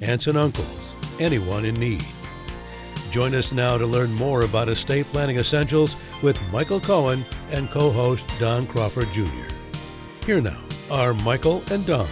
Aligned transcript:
aunts 0.00 0.26
and 0.26 0.36
uncles, 0.36 0.94
anyone 1.20 1.64
in 1.64 1.74
need. 1.74 2.04
Join 3.10 3.34
us 3.34 3.52
now 3.52 3.78
to 3.78 3.86
learn 3.86 4.12
more 4.12 4.42
about 4.42 4.68
estate 4.68 5.06
planning 5.06 5.38
essentials 5.38 5.96
with 6.22 6.40
Michael 6.52 6.80
Cohen 6.80 7.24
and 7.50 7.70
co 7.70 7.90
host 7.90 8.26
Don 8.38 8.66
Crawford 8.66 9.08
Jr. 9.12 9.24
Here 10.24 10.40
now 10.40 10.60
are 10.90 11.14
Michael 11.14 11.62
and 11.70 11.86
Don. 11.86 12.08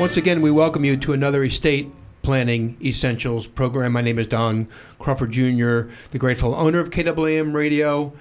Once 0.00 0.16
again, 0.16 0.42
we 0.42 0.50
welcome 0.50 0.84
you 0.84 0.96
to 0.96 1.12
another 1.12 1.44
Estate 1.44 1.90
Planning 2.24 2.78
Essentials 2.82 3.46
program. 3.46 3.92
My 3.92 4.00
name 4.00 4.18
is 4.18 4.26
Don 4.26 4.66
Crawford 4.98 5.30
Jr., 5.30 5.90
the 6.10 6.18
grateful 6.18 6.54
owner 6.54 6.80
of 6.80 6.88
KAAM 6.88 7.52
Radio. 7.52 8.14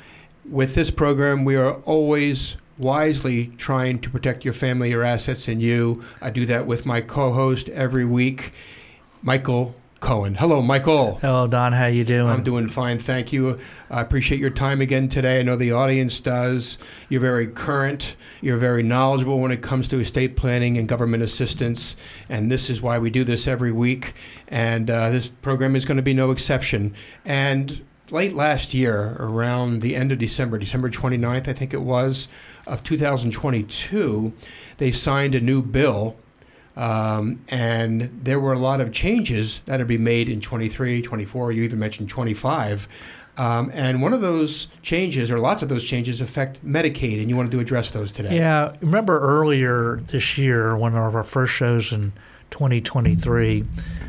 With 0.43 0.75
this 0.75 0.91
program, 0.91 1.45
we 1.45 1.55
are 1.55 1.75
always 1.85 2.57
wisely 2.77 3.47
trying 3.57 3.99
to 3.99 4.09
protect 4.09 4.43
your 4.43 4.53
family, 4.53 4.89
your 4.89 5.03
assets, 5.03 5.47
and 5.47 5.61
you. 5.61 6.03
I 6.21 6.31
do 6.31 6.45
that 6.47 6.67
with 6.67 6.85
my 6.85 6.99
co-host 6.99 7.69
every 7.69 8.03
week, 8.03 8.51
Michael 9.21 9.73
Cohen. 10.03 10.35
Hello, 10.35 10.61
Michael. 10.61 11.15
Hello, 11.21 11.47
Don. 11.47 11.71
How 11.71 11.85
you 11.85 12.03
doing? 12.03 12.29
I'm 12.29 12.43
doing 12.43 12.67
fine, 12.67 12.99
thank 12.99 13.31
you. 13.31 13.57
I 13.89 14.01
appreciate 14.01 14.41
your 14.41 14.49
time 14.49 14.81
again 14.81 15.07
today. 15.07 15.39
I 15.39 15.43
know 15.43 15.55
the 15.55 15.71
audience 15.71 16.19
does. 16.19 16.77
You're 17.07 17.21
very 17.21 17.47
current. 17.47 18.17
You're 18.41 18.57
very 18.57 18.83
knowledgeable 18.83 19.39
when 19.39 19.51
it 19.51 19.61
comes 19.61 19.87
to 19.87 20.01
estate 20.01 20.35
planning 20.35 20.77
and 20.77 20.89
government 20.89 21.23
assistance, 21.23 21.95
and 22.27 22.51
this 22.51 22.69
is 22.69 22.81
why 22.81 22.99
we 22.99 23.09
do 23.09 23.23
this 23.23 23.47
every 23.47 23.71
week. 23.71 24.13
And 24.49 24.89
uh, 24.89 25.09
this 25.09 25.27
program 25.27 25.73
is 25.73 25.85
going 25.85 25.97
to 25.97 26.03
be 26.03 26.13
no 26.13 26.31
exception. 26.31 26.93
And 27.23 27.81
late 28.11 28.33
last 28.33 28.73
year, 28.73 29.15
around 29.21 29.81
the 29.81 29.95
end 29.95 30.11
of 30.11 30.19
December, 30.19 30.57
December 30.57 30.89
29th, 30.89 31.47
I 31.47 31.53
think 31.53 31.73
it 31.73 31.81
was, 31.81 32.27
of 32.67 32.83
2022, 32.83 34.33
they 34.79 34.91
signed 34.91 35.33
a 35.33 35.39
new 35.39 35.61
bill 35.61 36.17
um, 36.75 37.39
and 37.49 38.09
there 38.23 38.39
were 38.39 38.53
a 38.53 38.59
lot 38.59 38.81
of 38.81 38.91
changes 38.91 39.61
that 39.65 39.79
would 39.79 39.87
be 39.87 39.97
made 39.97 40.29
in 40.29 40.41
23, 40.41 41.01
24, 41.01 41.51
you 41.51 41.63
even 41.63 41.79
mentioned 41.79 42.09
25. 42.09 42.87
Um, 43.35 43.71
and 43.73 44.01
one 44.01 44.13
of 44.13 44.21
those 44.21 44.67
changes, 44.83 45.31
or 45.31 45.39
lots 45.39 45.61
of 45.61 45.69
those 45.69 45.83
changes, 45.83 46.21
affect 46.21 46.63
Medicaid, 46.65 47.19
and 47.19 47.29
you 47.29 47.35
wanted 47.35 47.51
to 47.51 47.59
address 47.59 47.91
those 47.91 48.11
today. 48.11 48.35
Yeah. 48.35 48.75
Remember 48.81 49.19
earlier 49.19 49.97
this 50.07 50.37
year, 50.37 50.75
one 50.75 50.95
of 50.95 51.15
our 51.15 51.23
first 51.23 51.53
shows 51.53 51.91
in 51.91 52.13
2023, 52.51 53.65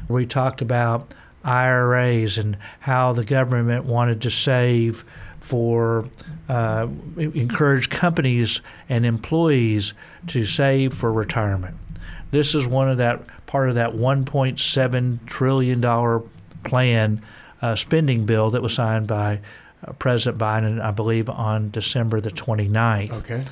we 0.09 0.27
talked 0.27 0.61
about 0.61 1.15
IRAs 1.43 2.39
and 2.39 2.57
how 2.81 3.13
the 3.13 3.25
government 3.25 3.85
wanted 3.85 4.21
to 4.23 4.31
save 4.31 5.05
for 5.41 6.07
uh, 6.49 6.87
encourage 7.17 7.91
companies 7.91 8.61
and 8.89 9.05
employees 9.05 9.95
to 10.27 10.45
save 10.45 10.93
for 10.95 11.13
retirement. 11.13 11.77
This 12.35 12.57
is 12.57 12.67
one 12.67 12.89
of 12.89 12.97
that 12.97 13.23
part 13.47 13.69
of 13.69 13.77
that 13.77 13.93
1.7 13.93 15.27
trillion 15.27 15.81
dollar 15.81 16.21
plan 16.65 17.23
uh, 17.63 17.77
spending 17.77 18.27
bill 18.27 18.51
that 18.51 18.61
was 18.61 18.75
signed 18.75 19.07
by 19.07 19.39
uh, 19.87 19.93
President 19.93 20.43
Biden, 20.43 20.81
I 20.81 20.91
believe, 20.91 21.31
on 21.31 21.71
December 21.71 22.21
the 22.21 22.33
29th. 22.33 23.13
Okay. 23.13 23.45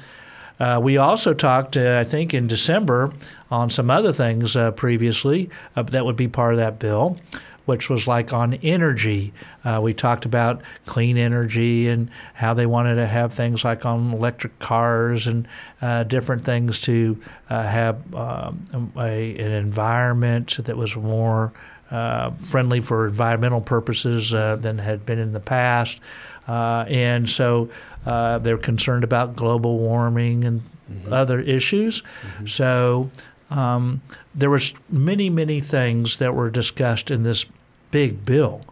Uh, 0.59 0.81
we 0.82 0.97
also 0.97 1.32
talked, 1.32 1.76
uh, 1.76 1.98
I 2.00 2.03
think, 2.03 2.34
in 2.34 2.48
December 2.48 3.12
on 3.53 3.71
some 3.71 3.88
other 3.88 4.12
things 4.12 4.56
uh, 4.56 4.72
previously 4.72 5.48
uh, 5.76 5.84
that 5.84 6.04
would 6.04 6.16
be 6.16 6.26
part 6.26 6.54
of 6.54 6.59
that 6.59 6.81
bill 6.81 7.19
which 7.66 7.88
was 7.88 8.08
like 8.08 8.32
on 8.32 8.54
energy. 8.54 9.32
Uh, 9.64 9.80
we 9.82 9.94
talked 9.94 10.24
about 10.24 10.62
clean 10.86 11.16
energy 11.16 11.88
and 11.88 12.10
how 12.34 12.54
they 12.54 12.66
wanted 12.66 12.96
to 12.96 13.06
have 13.06 13.32
things 13.32 13.64
like 13.64 13.86
on 13.86 14.12
electric 14.12 14.58
cars 14.58 15.26
and 15.26 15.46
uh, 15.80 16.02
different 16.04 16.44
things 16.44 16.80
to 16.80 17.20
uh, 17.50 17.62
have 17.62 18.14
um, 18.14 18.92
a, 18.96 19.36
an 19.36 19.52
environment 19.52 20.58
that 20.64 20.76
was 20.76 20.96
more 20.96 21.52
uh, 21.90 22.30
friendly 22.50 22.80
for 22.80 23.06
environmental 23.06 23.60
purposes 23.60 24.34
uh, 24.34 24.56
than 24.56 24.78
had 24.78 25.04
been 25.04 25.18
in 25.18 25.32
the 25.32 25.40
past. 25.40 26.00
Uh, 26.48 26.84
and 26.88 27.28
so 27.28 27.68
they're 28.04 28.58
concerned 28.58 29.04
about 29.04 29.36
global 29.36 29.78
warming 29.78 30.44
and 30.44 30.62
mm-hmm. 30.90 31.12
other 31.12 31.38
issues. 31.38 32.02
Mm-hmm. 32.02 32.46
So 32.46 33.10
um, 33.52 34.00
there 34.34 34.50
was 34.50 34.74
many, 34.88 35.28
many 35.28 35.60
things 35.60 36.18
that 36.18 36.34
were 36.34 36.50
discussed 36.50 37.10
in 37.10 37.22
this 37.22 37.44
big 37.90 38.24
bill, 38.24 38.62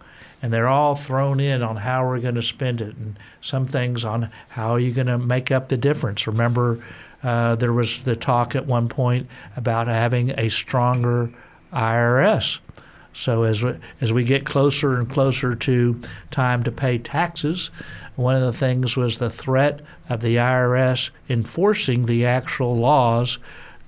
and 0.42 0.52
they're 0.52 0.68
all 0.68 0.94
thrown 0.94 1.38
in 1.38 1.62
on 1.62 1.76
how 1.76 2.06
we're 2.06 2.20
going 2.20 2.34
to 2.36 2.42
spend 2.42 2.80
it, 2.80 2.96
and 2.96 3.18
some 3.42 3.66
things 3.66 4.04
on 4.04 4.30
how 4.48 4.70
are 4.70 4.80
you 4.80 4.92
going 4.92 5.06
to 5.06 5.18
make 5.18 5.50
up 5.50 5.68
the 5.68 5.76
difference. 5.76 6.26
Remember, 6.26 6.82
uh, 7.22 7.56
there 7.56 7.74
was 7.74 8.04
the 8.04 8.16
talk 8.16 8.56
at 8.56 8.66
one 8.66 8.88
point 8.88 9.28
about 9.56 9.86
having 9.86 10.30
a 10.38 10.48
stronger 10.48 11.30
IRS. 11.72 12.60
So 13.12 13.42
as 13.42 13.62
we, 13.62 13.74
as 14.00 14.12
we 14.12 14.24
get 14.24 14.46
closer 14.46 14.98
and 14.98 15.10
closer 15.10 15.54
to 15.54 16.00
time 16.30 16.62
to 16.62 16.72
pay 16.72 16.96
taxes, 16.96 17.70
one 18.16 18.36
of 18.36 18.42
the 18.42 18.52
things 18.52 18.96
was 18.96 19.18
the 19.18 19.30
threat 19.30 19.82
of 20.08 20.20
the 20.20 20.36
IRS 20.36 21.10
enforcing 21.28 22.06
the 22.06 22.24
actual 22.24 22.76
laws 22.76 23.38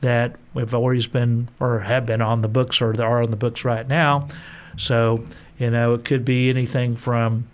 that 0.02 0.36
have 0.54 0.74
always 0.74 1.06
been 1.06 1.48
or 1.58 1.80
have 1.80 2.04
been 2.06 2.20
on 2.20 2.42
the 2.42 2.48
books 2.48 2.82
or 2.82 3.00
are 3.02 3.22
on 3.22 3.30
the 3.30 3.36
books 3.36 3.64
right 3.64 3.88
now. 3.88 4.28
So, 4.76 5.24
you 5.58 5.70
know, 5.70 5.94
it 5.94 6.04
could 6.04 6.24
be 6.24 6.50
anything 6.50 6.96
from 6.96 7.48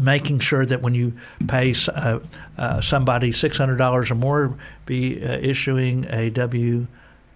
making 0.00 0.38
sure 0.40 0.64
that 0.64 0.80
when 0.80 0.94
you 0.94 1.12
pay 1.48 1.74
uh, 1.88 2.18
uh, 2.58 2.80
somebody 2.80 3.30
$600 3.30 4.10
or 4.10 4.14
more, 4.14 4.56
be 4.86 5.22
uh, 5.24 5.38
issuing 5.38 6.06
a 6.08 6.30
W. 6.30 6.86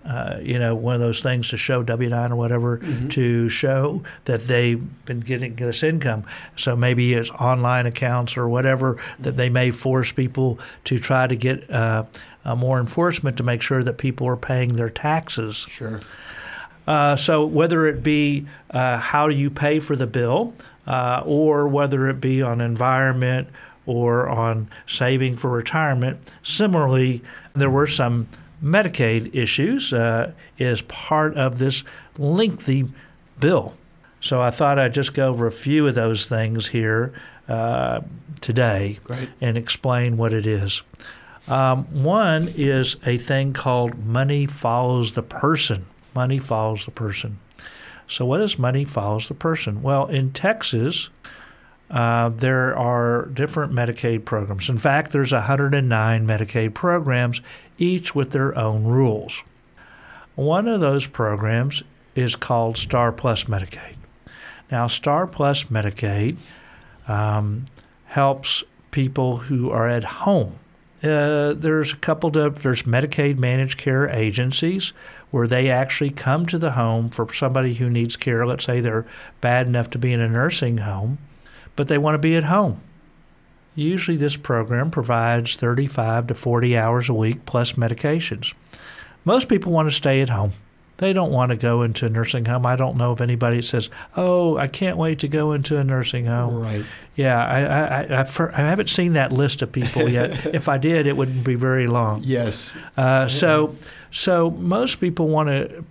Uh, 0.05 0.39
you 0.41 0.57
know, 0.57 0.73
one 0.73 0.95
of 0.95 1.01
those 1.01 1.21
things 1.21 1.49
to 1.49 1.57
show 1.57 1.83
W 1.83 2.09
nine 2.09 2.31
or 2.31 2.37
whatever 2.37 2.79
mm-hmm. 2.79 3.09
to 3.09 3.49
show 3.49 4.05
that 4.27 4.41
they've 4.43 5.05
been 5.05 5.19
getting 5.19 5.57
this 5.57 5.83
income. 5.83 6.23
So 6.55 6.77
maybe 6.77 7.13
it's 7.15 7.31
online 7.31 7.87
accounts 7.87 8.37
or 8.37 8.49
whatever 8.49 9.03
that 9.19 9.37
they 9.37 9.49
may 9.49 9.73
force 9.73 10.13
people 10.13 10.61
to 10.85 11.01
try 11.01 11.27
to 11.27 11.35
get 11.35 11.69
uh, 12.47 12.55
more 12.55 12.79
enforcement 12.79 13.37
to 13.37 13.43
make 13.43 13.61
sure 13.61 13.83
that 13.83 13.99
people 13.99 14.27
are 14.27 14.37
paying 14.37 14.77
their 14.77 14.89
taxes. 14.89 15.67
Sure. 15.69 16.01
Uh, 16.87 17.17
so 17.17 17.45
whether 17.45 17.87
it 17.89 18.03
be 18.03 18.47
uh, 18.71 18.97
how 18.97 19.29
do 19.29 19.35
you 19.35 19.51
pay 19.51 19.81
for 19.81 19.97
the 19.97 20.07
bill, 20.07 20.55
uh, 20.87 21.23
or 21.27 21.67
whether 21.67 22.09
it 22.09 22.21
be 22.21 22.41
on 22.41 22.61
environment 22.61 23.49
or 23.87 24.29
on 24.29 24.69
saving 24.87 25.37
for 25.37 25.51
retirement, 25.51 26.33
similarly, 26.43 27.23
there 27.55 27.71
were 27.71 27.89
some 27.89 28.29
Medicaid 28.63 29.35
issues 29.35 29.93
uh, 29.93 30.33
as 30.59 30.81
part 30.83 31.37
of 31.37 31.59
this 31.59 31.85
lengthy 32.17 32.89
bill. 33.39 33.75
So 34.21 34.41
I 34.41 34.51
thought 34.51 34.79
I'd 34.79 34.95
just 34.95 35.13
go 35.13 35.29
over 35.29 35.47
a 35.47 35.53
few 35.53 35.87
of 35.87 35.95
those 35.95 36.27
things 36.27 36.67
here 36.69 37.13
uh, 37.49 38.01
today 38.41 38.99
Great. 39.05 39.29
and 39.41 39.59
explain 39.59 40.17
what 40.17 40.33
it 40.33 40.47
is. 40.47 40.83
Um, 41.49 41.85
one 42.03 42.53
is 42.57 42.97
a 43.07 43.19
thing 43.19 43.53
called 43.53 44.05
money 44.05 44.47
follows 44.47 45.13
the 45.13 45.23
person. 45.23 45.87
Money 46.15 46.39
follows 46.39 46.85
the 46.85 46.91
person. 46.91 47.39
So, 48.09 48.25
what 48.25 48.41
is 48.41 48.59
money 48.59 48.85
follows 48.85 49.29
the 49.29 49.35
person? 49.35 49.83
Well, 49.83 50.07
in 50.07 50.33
Texas, 50.33 51.11
uh, 51.91 52.31
there 52.31 52.77
are 52.77 53.27
different 53.27 53.73
Medicaid 53.73 54.25
programs. 54.25 54.69
In 54.69 54.79
fact, 54.79 55.13
there's 55.13 55.33
109 55.33 56.27
Medicaid 56.27 56.75
programs, 56.75 57.41
each 57.79 58.15
with 58.15 58.31
their 58.31 58.57
own 58.59 58.85
rules. 58.85 59.43
One 60.35 60.69
of 60.69 60.81
those 60.81 61.07
programs 61.07 61.83
is 62.15 62.35
called 62.35 62.77
Star 62.77 63.13
Plus 63.13 63.45
Medicaid. 63.45 63.97
Now, 64.71 64.87
Star 64.89 65.27
Plus 65.27 65.65
Medicaid 65.65 66.37
um, 67.07 67.67
helps 68.07 68.65
people 68.91 69.37
who 69.37 69.71
are 69.71 69.89
at 69.89 70.05
home 70.05 70.59
uh, 71.03 71.53
there's 71.53 71.93
a 71.93 71.97
couple 71.97 72.37
of 72.39 72.63
there's 72.63 72.85
Medicaid 72.85 73.39
managed 73.39 73.79
care 73.79 74.09
agencies 74.09 74.93
where 75.31 75.47
they 75.47 75.69
actually 75.69 76.11
come 76.11 76.47
to 76.47 76.59
the 76.59 76.73
home 76.73 77.11
for 77.11 77.33
somebody 77.33 77.75
who 77.75 77.91
needs 77.91 78.17
care. 78.17 78.47
Let's 78.47 78.65
say 78.65 78.81
they're 78.81 79.07
bad 79.41 79.67
enough 79.67 79.91
to 79.91 79.99
be 79.99 80.13
in 80.13 80.21
a 80.21 80.29
nursing 80.29 80.79
home, 80.79 81.19
but 81.75 81.89
they 81.89 81.99
want 81.99 82.15
to 82.15 82.19
be 82.19 82.37
at 82.37 82.45
home. 82.45 82.81
Usually, 83.75 84.17
this 84.17 84.39
program 84.39 84.91
provides 84.91 85.57
35 85.57 86.29
to 86.29 86.35
40 86.35 86.79
hours 86.79 87.11
a 87.11 87.15
week 87.15 87.45
plus 87.45 87.75
medications. 87.75 88.55
Most 89.27 89.49
people 89.49 89.73
want 89.73 89.89
to 89.89 89.95
stay 89.95 90.23
at 90.23 90.31
home. 90.31 90.53
They 90.99 91.13
don't 91.13 91.31
want 91.31 91.51
to 91.51 91.57
go 91.57 91.83
into 91.83 92.07
a 92.07 92.09
nursing 92.09 92.47
home. 92.47 92.65
I 92.65 92.75
don't 92.75 92.97
know 92.97 93.11
of 93.11 93.21
anybody 93.21 93.57
that 93.57 93.65
says, 93.65 93.91
"Oh, 94.17 94.57
I 94.57 94.67
can't 94.67 94.97
wait 94.97 95.19
to 95.21 95.29
go 95.29 95.53
into 95.53 95.77
a 95.77 95.85
nursing 95.85 96.27
home." 96.27 96.63
Right. 96.63 96.85
Yeah, 97.17 97.45
I 97.45 97.61
I, 97.61 98.23
I, 98.23 98.51
I 98.53 98.69
haven't 98.69 98.89
seen 98.89 99.13
that 99.13 99.31
list 99.31 99.61
of 99.61 99.71
people 99.71 100.09
yet. 100.09 100.47
if 100.55 100.69
I 100.69 100.79
did, 100.79 101.07
it 101.07 101.17
wouldn't 101.17 101.45
be 101.45 101.55
very 101.55 101.87
long. 101.87 102.23
Yes. 102.25 102.73
Uh, 102.97 103.29
so, 103.29 103.77
so 104.11 104.51
most 104.53 104.99
people 105.01 105.29
want 105.29 105.49
to, 105.49 105.85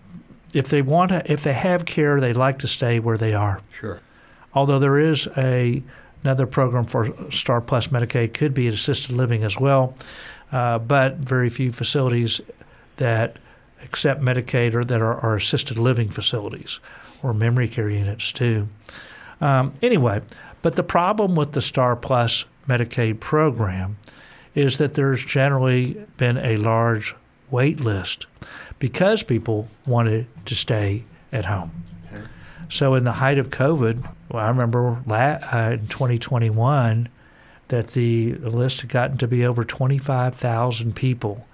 if 0.53 0.69
they 0.69 0.81
want 0.81 1.09
to, 1.09 1.31
if 1.31 1.43
they 1.43 1.53
have 1.53 1.85
care, 1.85 2.19
they 2.19 2.33
like 2.33 2.59
to 2.59 2.67
stay 2.67 2.99
where 2.99 3.17
they 3.17 3.35
are. 3.35 3.61
Sure. 3.79 4.01
Although 4.55 4.79
there 4.79 4.97
is 4.97 5.27
a 5.37 5.83
another 6.23 6.47
program 6.47 6.85
for 6.85 7.13
Star 7.29 7.61
Plus 7.61 7.89
Medicaid, 7.89 8.33
could 8.33 8.55
be 8.55 8.67
assisted 8.67 9.11
living 9.11 9.43
as 9.43 9.59
well, 9.59 9.93
uh, 10.51 10.79
but 10.79 11.17
very 11.17 11.49
few 11.49 11.71
facilities 11.71 12.41
that 12.97 13.37
accept 13.83 14.21
Medicaid 14.21 14.73
or 14.73 14.83
that 14.83 15.01
are, 15.01 15.19
are 15.19 15.35
assisted 15.35 15.77
living 15.77 16.09
facilities 16.09 16.79
or 17.23 17.33
memory 17.33 17.67
care 17.67 17.89
units 17.89 18.31
too. 18.31 18.67
Um, 19.41 19.73
anyway, 19.81 20.21
but 20.61 20.75
the 20.75 20.83
problem 20.83 21.35
with 21.35 21.51
the 21.51 21.61
Star 21.61 21.95
Plus 21.95 22.45
Medicaid 22.67 23.19
program 23.19 23.97
is 24.55 24.77
that 24.77 24.93
there's 24.93 25.23
generally 25.23 26.05
been 26.17 26.37
a 26.37 26.55
large 26.57 27.15
wait 27.51 27.79
list 27.79 28.25
because 28.79 29.23
people 29.23 29.67
wanted 29.85 30.27
to 30.45 30.55
stay 30.55 31.03
at 31.31 31.45
home. 31.45 31.71
So, 32.69 32.95
in 32.95 33.03
the 33.03 33.11
height 33.11 33.37
of 33.37 33.49
COVID, 33.51 34.09
well, 34.31 34.43
I 34.43 34.47
remember 34.47 34.97
uh, 35.07 35.71
in 35.73 35.87
2021 35.87 37.09
that 37.67 37.87
the 37.89 38.33
list 38.35 38.81
had 38.81 38.89
gotten 38.89 39.17
to 39.17 39.27
be 39.27 39.45
over 39.45 39.63
25,000 39.63 40.95
people 40.95 41.45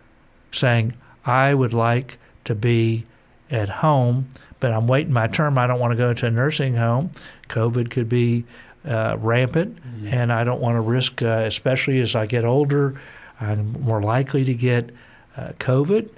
saying, 0.52 0.94
I 1.26 1.54
would 1.54 1.74
like 1.74 2.18
to 2.46 2.56
be 2.56 3.06
at 3.50 3.70
home, 3.70 4.28
but 4.60 4.72
I'm 4.72 4.88
waiting 4.88 5.14
my 5.14 5.28
term. 5.28 5.58
I 5.58 5.68
don't 5.68 5.80
want 5.80 5.92
to 5.92 5.98
go 5.98 6.14
to 6.14 6.26
a 6.26 6.32
nursing 6.32 6.76
home. 6.76 7.12
COVID 7.50 7.92
could 7.92 8.10
be 8.10 8.46
uh, 8.86 9.18
rampant, 9.20 9.76
mm-hmm. 9.76 10.08
and 10.08 10.34
I 10.34 10.44
don't 10.44 10.62
want 10.62 10.76
to 10.76 10.82
risk, 10.82 11.22
uh, 11.22 11.44
especially 11.46 12.00
as 12.00 12.16
I 12.16 12.26
get 12.26 12.46
older, 12.46 13.00
I'm 13.40 13.74
more 13.82 14.02
likely 14.02 14.44
to 14.46 14.54
get 14.54 14.92
uh, 15.38 15.50
COVID 15.60 16.10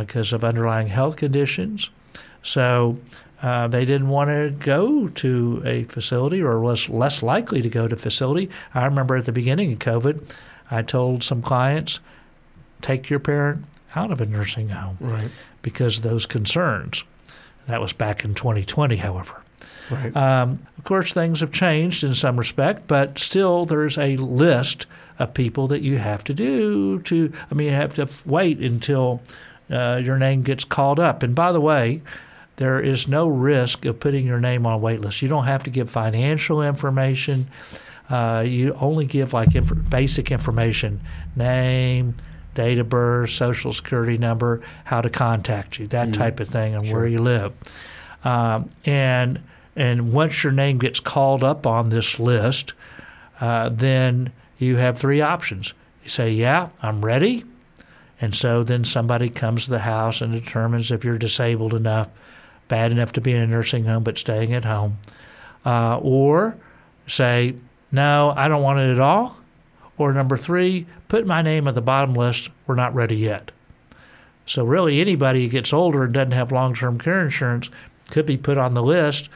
because 0.00 0.32
uh, 0.32 0.36
of 0.36 0.44
underlying 0.44 0.88
health 0.88 1.16
conditions. 1.16 1.90
So 2.42 2.98
uh, 3.42 3.68
they 3.68 3.84
didn't 3.84 4.08
want 4.08 4.30
to 4.30 4.54
go 4.58 5.08
to 5.08 5.62
a 5.64 5.84
facility 5.84 6.42
or 6.42 6.60
was 6.60 6.88
less 6.88 7.22
likely 7.22 7.62
to 7.62 7.68
go 7.68 7.88
to 7.88 7.96
facility. 7.96 8.50
I 8.74 8.84
remember 8.84 9.16
at 9.16 9.26
the 9.26 9.32
beginning 9.32 9.72
of 9.72 9.78
COVID, 9.78 10.36
I 10.70 10.82
told 10.82 11.22
some 11.22 11.42
clients, 11.42 12.00
take 12.80 13.10
your 13.10 13.20
parent 13.20 13.64
out 13.96 14.10
of 14.10 14.20
a 14.20 14.26
nursing 14.26 14.68
home 14.68 14.96
right. 15.00 15.30
because 15.62 15.98
of 15.98 16.02
those 16.04 16.26
concerns. 16.26 17.04
That 17.66 17.80
was 17.80 17.92
back 17.92 18.24
in 18.24 18.34
2020, 18.34 18.96
however. 18.96 19.42
Right. 19.90 20.14
Um, 20.16 20.66
of 20.78 20.84
course, 20.84 21.12
things 21.12 21.40
have 21.40 21.52
changed 21.52 22.04
in 22.04 22.14
some 22.14 22.36
respect, 22.38 22.86
but 22.86 23.18
still, 23.18 23.64
there's 23.64 23.98
a 23.98 24.16
list 24.16 24.86
of 25.18 25.34
people 25.34 25.68
that 25.68 25.82
you 25.82 25.98
have 25.98 26.24
to 26.24 26.34
do 26.34 27.00
to. 27.00 27.32
I 27.50 27.54
mean, 27.54 27.68
you 27.68 27.74
have 27.74 27.94
to 27.94 28.08
wait 28.26 28.58
until 28.60 29.22
uh, 29.70 30.00
your 30.02 30.18
name 30.18 30.42
gets 30.42 30.64
called 30.64 31.00
up. 31.00 31.22
And 31.22 31.34
by 31.34 31.52
the 31.52 31.60
way, 31.60 32.02
there 32.56 32.80
is 32.80 33.08
no 33.08 33.28
risk 33.28 33.84
of 33.84 33.98
putting 33.98 34.26
your 34.26 34.40
name 34.40 34.66
on 34.66 34.74
a 34.74 34.78
wait 34.78 35.00
list. 35.00 35.22
You 35.22 35.28
don't 35.28 35.44
have 35.44 35.64
to 35.64 35.70
give 35.70 35.90
financial 35.90 36.62
information. 36.62 37.48
Uh, 38.10 38.44
you 38.46 38.74
only 38.74 39.06
give 39.06 39.32
like 39.32 39.54
inf- 39.54 39.90
basic 39.90 40.30
information, 40.30 41.00
name, 41.36 42.14
date 42.54 42.78
of 42.78 42.88
birth, 42.88 43.30
social 43.30 43.72
security 43.72 44.16
number, 44.16 44.62
how 44.84 45.00
to 45.00 45.10
contact 45.10 45.78
you, 45.78 45.86
that 45.88 46.08
mm 46.08 46.14
type 46.14 46.38
of 46.40 46.48
thing, 46.48 46.74
and 46.74 46.86
sure. 46.86 46.96
where 46.96 47.06
you 47.06 47.18
live. 47.18 47.52
Um, 48.24 48.70
and 48.84 49.40
and 49.76 50.12
once 50.12 50.44
your 50.44 50.52
name 50.52 50.78
gets 50.78 51.00
called 51.00 51.42
up 51.42 51.66
on 51.66 51.88
this 51.88 52.20
list, 52.20 52.72
uh, 53.40 53.68
then 53.70 54.32
you 54.58 54.76
have 54.76 54.96
three 54.96 55.20
options. 55.20 55.74
You 56.04 56.08
say, 56.08 56.30
"Yeah, 56.30 56.68
I'm 56.82 57.04
ready," 57.04 57.44
and 58.20 58.34
so 58.34 58.62
then 58.62 58.84
somebody 58.84 59.28
comes 59.28 59.64
to 59.64 59.70
the 59.70 59.80
house 59.80 60.20
and 60.20 60.32
determines 60.32 60.92
if 60.92 61.04
you're 61.04 61.18
disabled 61.18 61.74
enough, 61.74 62.08
bad 62.68 62.92
enough 62.92 63.12
to 63.12 63.20
be 63.20 63.32
in 63.32 63.42
a 63.42 63.46
nursing 63.46 63.84
home 63.84 64.04
but 64.04 64.16
staying 64.18 64.52
at 64.54 64.64
home, 64.64 64.98
uh, 65.66 65.98
or 65.98 66.56
say, 67.08 67.54
"No, 67.90 68.32
I 68.36 68.48
don't 68.48 68.62
want 68.62 68.78
it 68.78 68.92
at 68.92 69.00
all." 69.00 69.38
Or 69.96 70.12
number 70.12 70.36
three, 70.36 70.86
put 71.08 71.26
my 71.26 71.42
name 71.42 71.68
at 71.68 71.74
the 71.74 71.80
bottom 71.80 72.14
list. 72.14 72.50
We're 72.66 72.74
not 72.74 72.94
ready 72.94 73.16
yet. 73.16 73.50
So 74.46 74.64
really, 74.64 75.00
anybody 75.00 75.44
who 75.44 75.50
gets 75.50 75.72
older 75.72 76.04
and 76.04 76.12
doesn't 76.12 76.32
have 76.32 76.52
long-term 76.52 76.98
care 76.98 77.22
insurance 77.22 77.70
could 78.10 78.26
be 78.26 78.36
put 78.36 78.58
on 78.58 78.74
the 78.74 78.82
list, 78.82 79.30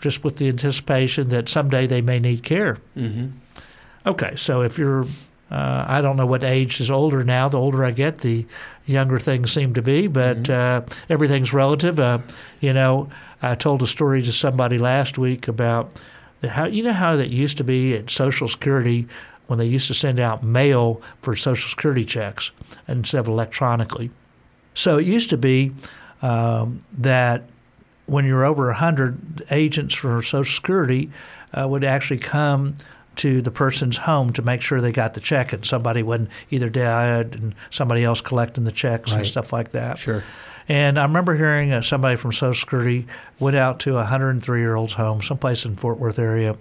just 0.00 0.22
with 0.22 0.36
the 0.36 0.48
anticipation 0.48 1.28
that 1.30 1.48
someday 1.48 1.86
they 1.86 2.00
may 2.00 2.20
need 2.20 2.42
care. 2.42 2.78
Mm-hmm. 2.96 3.28
Okay, 4.06 4.36
so 4.36 4.62
if 4.62 4.78
you're, 4.78 5.04
uh, 5.50 5.84
I 5.86 6.00
don't 6.00 6.16
know 6.16 6.26
what 6.26 6.44
age 6.44 6.80
is 6.80 6.90
older 6.90 7.24
now. 7.24 7.48
The 7.48 7.58
older 7.58 7.84
I 7.84 7.90
get, 7.90 8.18
the 8.18 8.46
younger 8.86 9.18
things 9.18 9.52
seem 9.52 9.74
to 9.74 9.82
be, 9.82 10.06
but 10.06 10.44
mm-hmm. 10.44 10.92
uh, 10.92 10.96
everything's 11.08 11.52
relative. 11.52 11.98
Uh, 11.98 12.18
you 12.60 12.72
know, 12.72 13.08
I 13.42 13.54
told 13.56 13.82
a 13.82 13.86
story 13.86 14.22
to 14.22 14.32
somebody 14.32 14.78
last 14.78 15.18
week 15.18 15.48
about 15.48 15.92
how 16.48 16.64
you 16.66 16.82
know 16.82 16.92
how 16.92 17.16
that 17.16 17.28
used 17.28 17.56
to 17.58 17.64
be 17.64 17.94
at 17.94 18.10
Social 18.10 18.48
Security 18.48 19.06
when 19.50 19.58
they 19.58 19.66
used 19.66 19.88
to 19.88 19.94
send 19.94 20.20
out 20.20 20.44
mail 20.44 21.02
for 21.22 21.34
Social 21.34 21.68
Security 21.68 22.04
checks 22.04 22.52
instead 22.86 23.18
of 23.18 23.26
electronically. 23.26 24.08
So 24.74 24.98
it 24.98 25.06
used 25.06 25.30
to 25.30 25.36
be 25.36 25.72
um, 26.22 26.84
that 26.98 27.42
when 28.06 28.24
you're 28.24 28.44
over 28.44 28.66
100, 28.66 29.46
agents 29.50 29.92
for 29.92 30.22
Social 30.22 30.54
Security 30.54 31.10
uh, 31.52 31.66
would 31.66 31.82
actually 31.82 32.18
come 32.18 32.76
to 33.16 33.42
the 33.42 33.50
person's 33.50 33.96
home 33.96 34.32
to 34.34 34.42
make 34.42 34.62
sure 34.62 34.80
they 34.80 34.92
got 34.92 35.14
the 35.14 35.20
check 35.20 35.52
and 35.52 35.66
somebody 35.66 36.04
wasn't 36.04 36.28
either 36.50 36.70
dead 36.70 37.34
and 37.34 37.52
somebody 37.70 38.04
else 38.04 38.20
collecting 38.20 38.62
the 38.62 38.70
checks 38.70 39.10
right. 39.10 39.18
and 39.18 39.26
stuff 39.26 39.52
like 39.52 39.72
that. 39.72 39.98
Sure. 39.98 40.22
And 40.68 40.96
I 40.96 41.02
remember 41.02 41.34
hearing 41.34 41.72
uh, 41.72 41.82
somebody 41.82 42.14
from 42.14 42.30
Social 42.30 42.54
Security 42.54 43.04
went 43.40 43.56
out 43.56 43.80
to 43.80 43.94
a 43.94 43.94
103 43.96 44.60
year 44.60 44.76
old's 44.76 44.92
home, 44.92 45.20
someplace 45.22 45.64
in 45.64 45.74
Fort 45.74 45.98
Worth 45.98 46.20
area, 46.20 46.54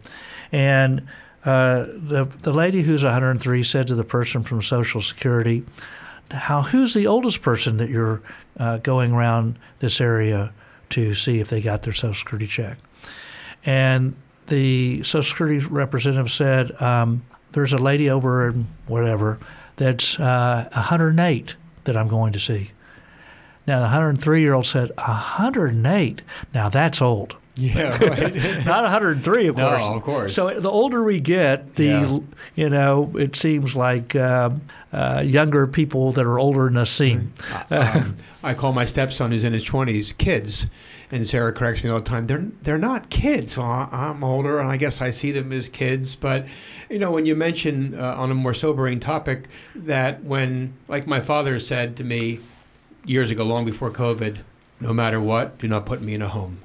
and 0.52 1.08
uh, 1.46 1.86
the 1.88 2.28
the 2.42 2.52
lady 2.52 2.82
who's 2.82 3.04
103 3.04 3.64
said 3.64 3.88
to 3.88 3.96
the 3.96 4.04
person 4.04 4.44
from 4.44 4.62
Social 4.62 5.02
Security, 5.02 5.64
"How 6.32 6.64
who's 6.64 6.94
the 6.94 7.08
oldest 7.08 7.42
person 7.42 7.78
that 7.78 7.90
you're 7.90 8.22
uh, 8.60 8.78
going 8.78 9.14
around 9.14 9.58
this 9.80 10.02
area 10.02 10.52
to 10.90 11.14
see 11.14 11.40
if 11.40 11.50
they 11.50 11.62
got 11.62 11.84
their 11.84 11.94
Social 11.94 12.14
Security 12.14 12.48
check?" 12.48 12.78
And 13.66 14.16
the 14.48 15.02
Social 15.04 15.30
Security 15.30 15.66
representative 15.66 16.30
said, 16.30 16.80
um, 16.82 17.24
"There's 17.54 17.72
a 17.74 17.78
lady 17.78 18.10
over 18.10 18.50
in 18.50 18.68
whatever 18.88 19.40
that's 19.78 20.20
uh, 20.20 20.68
108 20.74 21.56
that 21.86 21.96
I'm 21.96 22.10
going 22.10 22.34
to 22.34 22.40
see." 22.40 22.72
Now 23.66 23.78
the 23.78 23.84
103 23.84 24.42
year 24.42 24.56
old 24.56 24.66
said, 24.66 24.92
"108? 24.98 26.22
Now 26.54 26.68
that's 26.68 27.02
old." 27.02 27.38
Yeah, 27.60 27.98
right. 28.06 28.66
Not 28.66 28.84
103, 28.84 29.48
of 29.48 29.56
course. 29.56 29.82
no, 29.82 29.94
of 29.94 30.04
course. 30.04 30.34
So 30.34 30.60
the 30.60 30.70
older 30.70 31.04
we 31.04 31.20
get, 31.20 31.76
the 31.76 31.86
yeah. 31.86 32.20
you 32.56 32.70
know, 32.70 33.12
it 33.18 33.36
seems 33.36 33.76
like 33.76 34.16
uh, 34.16 34.52
uh, 34.94 35.22
younger 35.26 35.68
people 35.68 36.14
that 36.14 36.26
are 36.26 36.40
older 36.40 36.66
than 36.66 36.78
us 36.78 36.90
seem. 36.90 37.34
um, 37.70 38.16
I 38.44 38.54
call 38.54 38.72
my 38.72 38.86
stepson 38.86 39.32
who's 39.32 39.44
in 39.44 39.52
his 39.52 39.66
20s 39.66 40.18
kids, 40.18 40.68
and 41.12 41.28
Sarah 41.28 41.52
corrects 41.52 41.84
me 41.84 41.90
all 41.90 42.00
the 42.00 42.10
time. 42.10 42.28
They're 42.28 42.46
they're 42.64 42.78
not 42.78 43.10
kids. 43.10 43.58
I'm 43.58 44.24
older, 44.24 44.60
and 44.60 44.70
I 44.70 44.78
guess 44.78 45.02
I 45.02 45.12
see 45.12 45.32
them 45.32 45.52
as 45.52 45.68
kids. 45.68 46.16
But 46.16 46.46
you 46.90 47.00
know, 47.00 47.12
when 47.12 47.26
you 47.26 47.36
mention 47.36 48.00
uh, 48.00 48.16
on 48.16 48.32
a 48.32 48.36
more 48.36 48.54
sobering 48.54 49.02
topic 49.02 49.50
that 49.76 50.24
when, 50.24 50.74
like 50.88 51.06
my 51.08 51.20
father 51.20 51.60
said 51.60 51.98
to 51.98 52.06
me 52.06 52.40
years 53.04 53.30
ago, 53.30 53.44
long 53.44 53.66
before 53.66 53.92
COVID, 53.92 54.38
no 54.80 54.94
matter 54.94 55.20
what, 55.20 55.60
do 55.60 55.68
not 55.68 55.86
put 55.86 56.02
me 56.02 56.14
in 56.14 56.22
a 56.22 56.30
home 56.30 56.60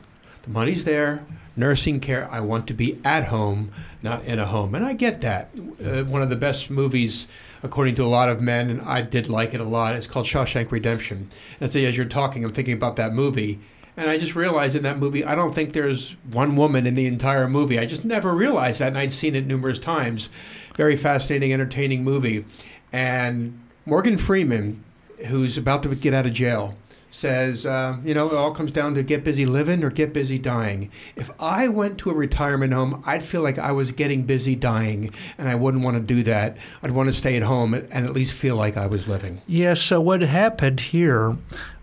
the 0.45 0.51
money's 0.51 0.85
there. 0.85 1.25
Nursing 1.57 2.01
care, 2.01 2.29
I 2.33 2.41
want 2.41 2.67
to 2.67 2.75
be 2.75 2.99
at 3.05 3.27
home, 3.27 3.71
not 4.03 4.25
in 4.25 4.41
a 4.41 4.47
home. 4.47 4.75
And 4.75 4.85
I 4.85 4.93
get 4.93 5.21
that. 5.21 5.51
Uh, 5.85 6.03
one 6.05 6.21
of 6.21 6.29
the 6.29 6.37
best 6.37 6.69
movies, 6.69 7.29
according 7.63 7.95
to 7.95 8.03
a 8.03 8.07
lot 8.07 8.29
of 8.29 8.41
men, 8.41 8.71
and 8.71 8.81
I 8.83 9.03
did 9.03 9.29
like 9.29 9.55
it 9.55 9.61
a 9.61 9.65
lot, 9.65 9.95
it's 9.95 10.09
called 10.09 10.27
Shawshank 10.27 10.73
Redemption. 10.73 11.31
And 11.61 11.73
so 11.73 11.79
as 11.79 11.97
you're 11.97 12.07
talking, 12.07 12.45
I'm 12.45 12.53
thinking 12.53 12.75
about 12.75 12.97
that 12.97 13.15
movie. 13.15 13.61
And 13.97 14.11
I 14.11 14.19
just 14.19 14.35
realized 14.35 14.75
in 14.75 14.83
that 14.83 14.99
movie, 14.99 15.25
I 15.25 15.37
don't 15.37 15.55
think 15.55 15.73
there's 15.73 16.17
one 16.33 16.57
woman 16.57 16.89
in 16.89 16.97
the 16.97 17.07
entire 17.07 17.49
movie. 17.49 17.79
I 17.79 17.87
just 17.87 18.05
never 18.05 18.35
realized 18.35 18.81
that, 18.81 18.89
and 18.89 18.99
I'd 18.99 19.13
seen 19.13 19.37
it 19.37 19.47
numerous 19.47 19.79
times. 19.79 20.31
Very 20.77 20.97
fascinating, 20.97 21.53
entertaining 21.53 22.03
movie. 22.03 22.45
And 22.93 23.61
Morgan 23.87 24.19
Freeman, 24.19 24.83
who's 25.27 25.57
about 25.57 25.85
to 25.85 25.95
get 25.95 26.15
out 26.15 26.27
of 26.27 26.33
jail, 26.33 26.75
says, 27.15 27.65
uh, 27.65 27.97
you 28.05 28.13
know, 28.13 28.27
it 28.27 28.35
all 28.35 28.53
comes 28.53 28.73
down 28.73 28.95
to 28.97 29.03
get 29.05 29.23
busy 29.23 29.47
living 29.47 29.85
or 29.85 29.91
get 29.91 30.13
busy 30.13 30.37
dying. 30.37 30.91
If 31.15 31.31
I 31.39 31.69
went 31.69 31.99
to 31.99 32.11
a 32.11 32.15
retirement 32.15 32.73
home, 32.73 33.03
I'd 33.07 33.23
feel 33.23 33.41
like 33.41 33.57
I 33.57 33.71
was 33.71 33.93
getting 33.93 34.25
busy 34.25 34.57
dying, 34.57 35.15
and 35.39 35.49
I 35.49 35.55
wouldn't 35.55 35.85
want 35.85 35.97
to 35.97 36.03
do 36.03 36.25
that. 36.25 36.57
I'd 36.83 36.91
want 36.91 37.09
to 37.09 37.13
stay 37.13 37.37
at 37.37 37.43
home 37.45 37.73
and 37.73 38.05
at 38.05 38.13
least 38.13 38.33
feel 38.33 38.57
like 38.57 38.77
I 38.77 38.87
was 38.87 39.07
living. 39.07 39.41
Yes. 39.47 39.81
so 39.81 40.01
what 40.01 40.23
happened 40.23 40.81
here 40.81 41.37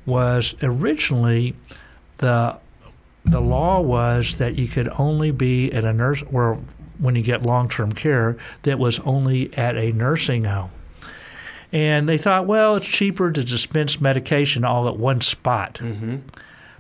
was 0.06 0.56
originally 0.62 1.56
the 2.18 2.58
the 3.24 3.40
law 3.40 3.80
was 3.80 4.36
that 4.36 4.58
you 4.58 4.68
could 4.68 4.90
only 4.98 5.30
be 5.30 5.72
at 5.72 5.86
a 5.86 5.94
nurse 5.94 6.24
or 6.34 6.60
when 6.98 7.16
you 7.16 7.22
get 7.22 7.44
long 7.44 7.70
term 7.70 7.92
care 7.92 8.36
that 8.64 8.80
was 8.80 9.00
only 9.00 9.54
at 9.56 9.78
a 9.78 9.92
nursing 9.92 10.44
home. 10.44 10.72
And 11.74 12.08
they 12.10 12.18
thought, 12.18 12.48
well, 12.48 12.76
it's 12.76 12.88
cheaper 12.88 13.32
to 13.32 13.44
dispense 13.44 14.02
medication 14.02 14.66
all 14.66 14.88
at 14.88 14.98
one 14.98 15.22
spot. 15.22 15.76
Mm-hmm. 15.76 16.18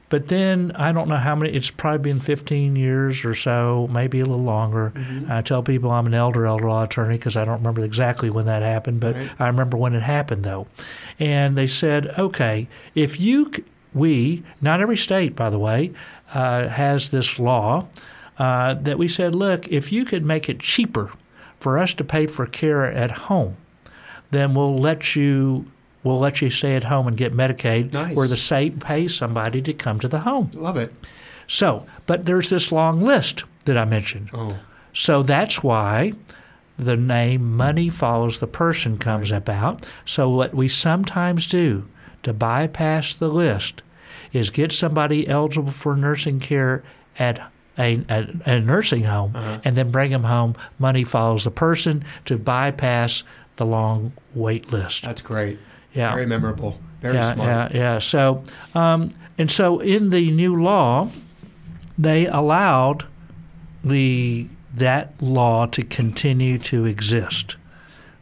But 0.09 0.27
then 0.27 0.73
I 0.75 0.91
don't 0.91 1.07
know 1.07 1.15
how 1.15 1.37
many, 1.37 1.53
it's 1.53 1.71
probably 1.71 2.11
been 2.11 2.19
15 2.19 2.75
years 2.75 3.23
or 3.23 3.33
so, 3.33 3.87
maybe 3.93 4.19
a 4.19 4.25
little 4.25 4.43
longer. 4.43 4.91
Mm-hmm. 4.93 5.31
I 5.31 5.41
tell 5.41 5.63
people 5.63 5.89
I'm 5.89 6.05
an 6.05 6.13
elder 6.13 6.45
elder 6.45 6.67
law 6.67 6.83
attorney 6.83 7.15
because 7.15 7.37
I 7.37 7.45
don't 7.45 7.59
remember 7.59 7.85
exactly 7.85 8.29
when 8.29 8.45
that 8.47 8.61
happened, 8.61 8.99
but 8.99 9.15
Right. 9.15 9.29
I 9.39 9.47
remember 9.47 9.77
when 9.77 9.93
it 9.95 10.01
happened 10.01 10.43
though. 10.43 10.67
And 11.17 11.57
they 11.57 11.67
said, 11.67 12.07
okay, 12.19 12.67
if 12.93 13.21
you, 13.21 13.53
we, 13.93 14.43
not 14.59 14.81
every 14.81 14.97
state, 14.97 15.33
by 15.33 15.49
the 15.49 15.59
way, 15.59 15.93
uh, 16.33 16.67
has 16.67 17.11
this 17.11 17.39
law 17.39 17.87
uh, 18.37 18.73
that 18.73 18.97
we 18.97 19.07
said, 19.07 19.33
look, 19.33 19.69
if 19.69 19.93
you 19.93 20.03
could 20.03 20.25
make 20.25 20.49
it 20.49 20.59
cheaper 20.59 21.09
for 21.61 21.79
us 21.79 21.93
to 21.93 22.03
pay 22.03 22.27
for 22.27 22.45
care 22.45 22.83
at 22.85 23.11
home, 23.11 23.55
then 24.31 24.53
we'll 24.55 24.77
let 24.77 25.15
you 25.15 25.65
we'll 26.03 26.19
let 26.19 26.41
you 26.41 26.49
stay 26.49 26.75
at 26.75 26.83
home 26.83 27.07
and 27.07 27.15
get 27.15 27.31
Medicaid, 27.33 27.93
Nice. 27.93 28.15
where 28.15 28.27
the 28.27 28.35
state 28.37 28.79
pays 28.79 29.13
somebody 29.13 29.61
to 29.61 29.71
come 29.73 29.99
to 29.99 30.07
the 30.07 30.19
home. 30.19 30.49
Love 30.55 30.75
it. 30.77 30.91
So, 31.47 31.85
but 32.07 32.25
there's 32.25 32.49
this 32.49 32.71
long 32.71 33.01
list 33.03 33.43
that 33.65 33.77
I 33.77 33.85
mentioned. 33.85 34.31
Oh, 34.33 34.57
So 34.93 35.21
that's 35.21 35.61
why 35.63 36.13
the 36.77 36.97
name 36.97 37.55
money 37.55 37.89
follows 37.89 38.39
the 38.39 38.47
person 38.47 38.97
comes 38.97 39.29
about. 39.31 39.87
So 40.05 40.27
what 40.29 40.55
we 40.55 40.67
sometimes 40.67 41.45
do 41.47 41.87
to 42.23 42.33
bypass 42.33 43.15
the 43.15 43.27
list 43.29 43.83
is 44.33 44.49
get 44.49 44.71
somebody 44.71 45.27
eligible 45.27 45.71
for 45.71 45.95
nursing 45.95 46.39
care 46.39 46.83
at 47.19 47.37
a, 47.77 48.03
a, 48.09 48.27
a 48.45 48.59
nursing 48.59 49.03
home 49.03 49.35
Uh-huh. 49.35 49.59
and 49.65 49.75
then 49.75 49.91
bring 49.91 50.09
them 50.11 50.23
home. 50.23 50.55
Money 50.79 51.03
follows 51.03 51.43
the 51.43 51.51
person 51.51 52.03
to 52.25 52.37
bypass 52.37 53.23
the 53.55 53.65
long 53.65 54.13
wait 54.33 54.71
list. 54.71 55.03
that's 55.03 55.21
great. 55.21 55.59
Yeah. 55.93 56.13
Very 56.13 56.25
memorable. 56.25 56.79
Very 57.01 57.15
yeah, 57.15 57.33
smart. 57.33 57.71
yeah, 57.73 57.77
yeah. 57.77 57.99
So, 57.99 58.43
um, 58.75 59.13
and 59.37 59.49
so 59.49 59.79
in 59.79 60.11
the 60.11 60.31
new 60.31 60.61
law, 60.61 61.09
they 61.97 62.27
allowed 62.27 63.05
the 63.83 64.47
that 64.73 65.21
law 65.21 65.65
to 65.65 65.83
continue 65.83 66.57
to 66.57 66.85
exist. 66.85 67.57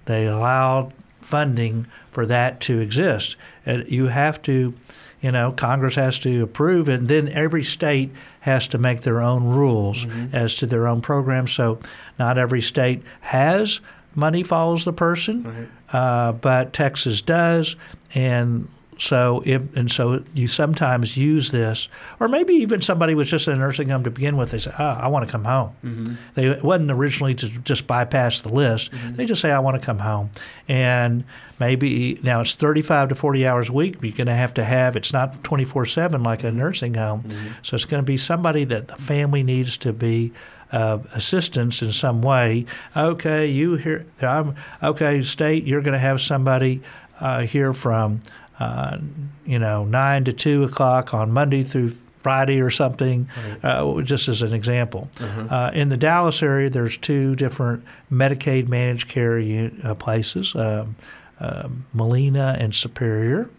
They 0.06 0.26
allowed 0.26 0.94
funding 1.22 1.86
for 2.12 2.26
that 2.26 2.60
to 2.62 2.80
exist. 2.80 3.36
And 3.66 3.88
you 3.88 4.08
have 4.08 4.42
to, 4.44 4.74
you 5.22 5.32
know, 5.32 5.52
Congress 5.52 5.96
has 5.96 6.20
to 6.22 6.42
approve, 6.42 6.90
and 6.90 7.08
then 7.08 7.30
every 7.30 7.64
state 7.64 8.12
has 8.40 8.68
to 8.70 8.78
make 8.78 9.02
their 9.02 9.22
own 9.22 9.44
rules 9.44 10.08
as 10.34 10.56
to 10.56 10.66
their 10.66 10.88
own 10.88 11.02
program. 11.02 11.48
So, 11.48 11.80
not 12.18 12.38
every 12.38 12.62
state 12.62 13.04
has 13.22 13.80
money 14.16 14.44
follows 14.44 14.86
the 14.86 14.94
person 14.94 15.44
Right. 15.92 15.98
uh, 16.00 16.32
but 16.34 16.74
Texas 16.74 17.22
does, 17.22 17.76
and 18.14 18.68
so 18.98 19.42
if, 19.46 19.62
and 19.78 19.90
so 19.90 20.22
you 20.34 20.48
sometimes 20.48 21.16
use 21.16 21.52
this, 21.52 21.88
or 22.20 22.28
maybe 22.28 22.54
even 22.56 22.82
somebody 22.82 23.16
was 23.16 23.30
just 23.30 23.48
in 23.48 23.54
a 23.54 23.56
nursing 23.56 23.88
home 23.88 24.04
to 24.04 24.10
begin 24.12 24.36
with. 24.36 24.52
They 24.52 24.58
say, 24.58 24.74
"Oh, 24.78 24.84
I 24.84 25.08
want 25.08 25.26
to 25.26 25.32
come 25.32 25.46
home." 25.46 25.72
Mm-hmm. 25.86 26.16
They 26.36 26.48
it 26.48 26.64
wasn't 26.66 26.92
originally 26.92 27.34
to 27.36 27.48
just 27.60 27.88
bypass 27.88 28.42
the 28.42 28.50
list. 28.50 28.92
They 29.14 29.26
just 29.26 29.40
say, 29.42 29.52
"I 29.52 29.60
want 29.60 29.80
to 29.80 29.86
come 29.86 30.00
home," 30.00 30.32
and 30.68 31.24
maybe 31.62 32.20
now 32.24 32.42
it's 32.42 32.56
thirty-five 32.56 33.08
to 33.10 33.16
forty 33.16 33.48
hours 33.48 33.70
a 33.70 33.74
week. 33.74 33.96
You're 34.02 34.12
going 34.12 34.28
to 34.28 34.34
have 34.34 34.54
to 34.56 34.66
have. 34.66 34.98
It's 34.98 35.14
not 35.14 35.42
twenty-four-seven 35.46 36.22
like 36.24 36.44
a 36.44 36.52
nursing 36.52 36.96
home, 36.96 37.24
so 37.62 37.76
it's 37.76 37.86
going 37.86 38.04
to 38.04 38.06
be 38.06 38.18
somebody 38.18 38.66
that 38.66 38.88
the 38.90 38.96
family 38.98 39.44
needs 39.44 39.78
to 39.78 39.94
be 39.94 40.34
uh, 40.72 41.00
assistance 41.14 41.82
in 41.82 41.92
some 41.92 42.22
way. 42.22 42.66
Okay, 42.96 43.48
you 43.48 43.76
here? 43.76 44.06
I'm 44.22 44.56
okay. 44.82 45.22
State, 45.22 45.66
you're 45.66 45.82
going 45.82 45.94
to 45.94 46.00
have 46.00 46.22
somebody 46.22 46.82
uh, 47.20 47.42
here 47.42 47.74
from 47.74 48.22
uh, 48.60 48.98
you 49.46 49.60
know 49.60 49.86
nine 49.86 50.24
to 50.26 50.34
two 50.34 50.64
o'clock 50.64 51.14
on 51.14 51.32
Monday 51.32 51.64
through 51.64 51.92
Friday 52.20 52.62
or 52.62 52.70
something. 52.70 53.30
Uh, 53.64 54.02
just 54.02 54.28
as 54.28 54.42
an 54.42 54.54
example, 54.54 55.10
uh, 55.50 55.72
in 55.74 55.90
the 55.90 55.98
Dallas 55.98 56.44
area, 56.44 56.70
there's 56.70 56.98
two 56.98 57.36
different 57.36 57.84
Medicaid 58.12 58.68
managed 58.68 59.08
care 59.08 59.40
uh, 59.84 59.96
places, 59.96 60.56
um, 60.56 60.96
um 61.40 61.86
Molina 61.94 62.58
and 62.60 62.76
Superior. 62.76 63.50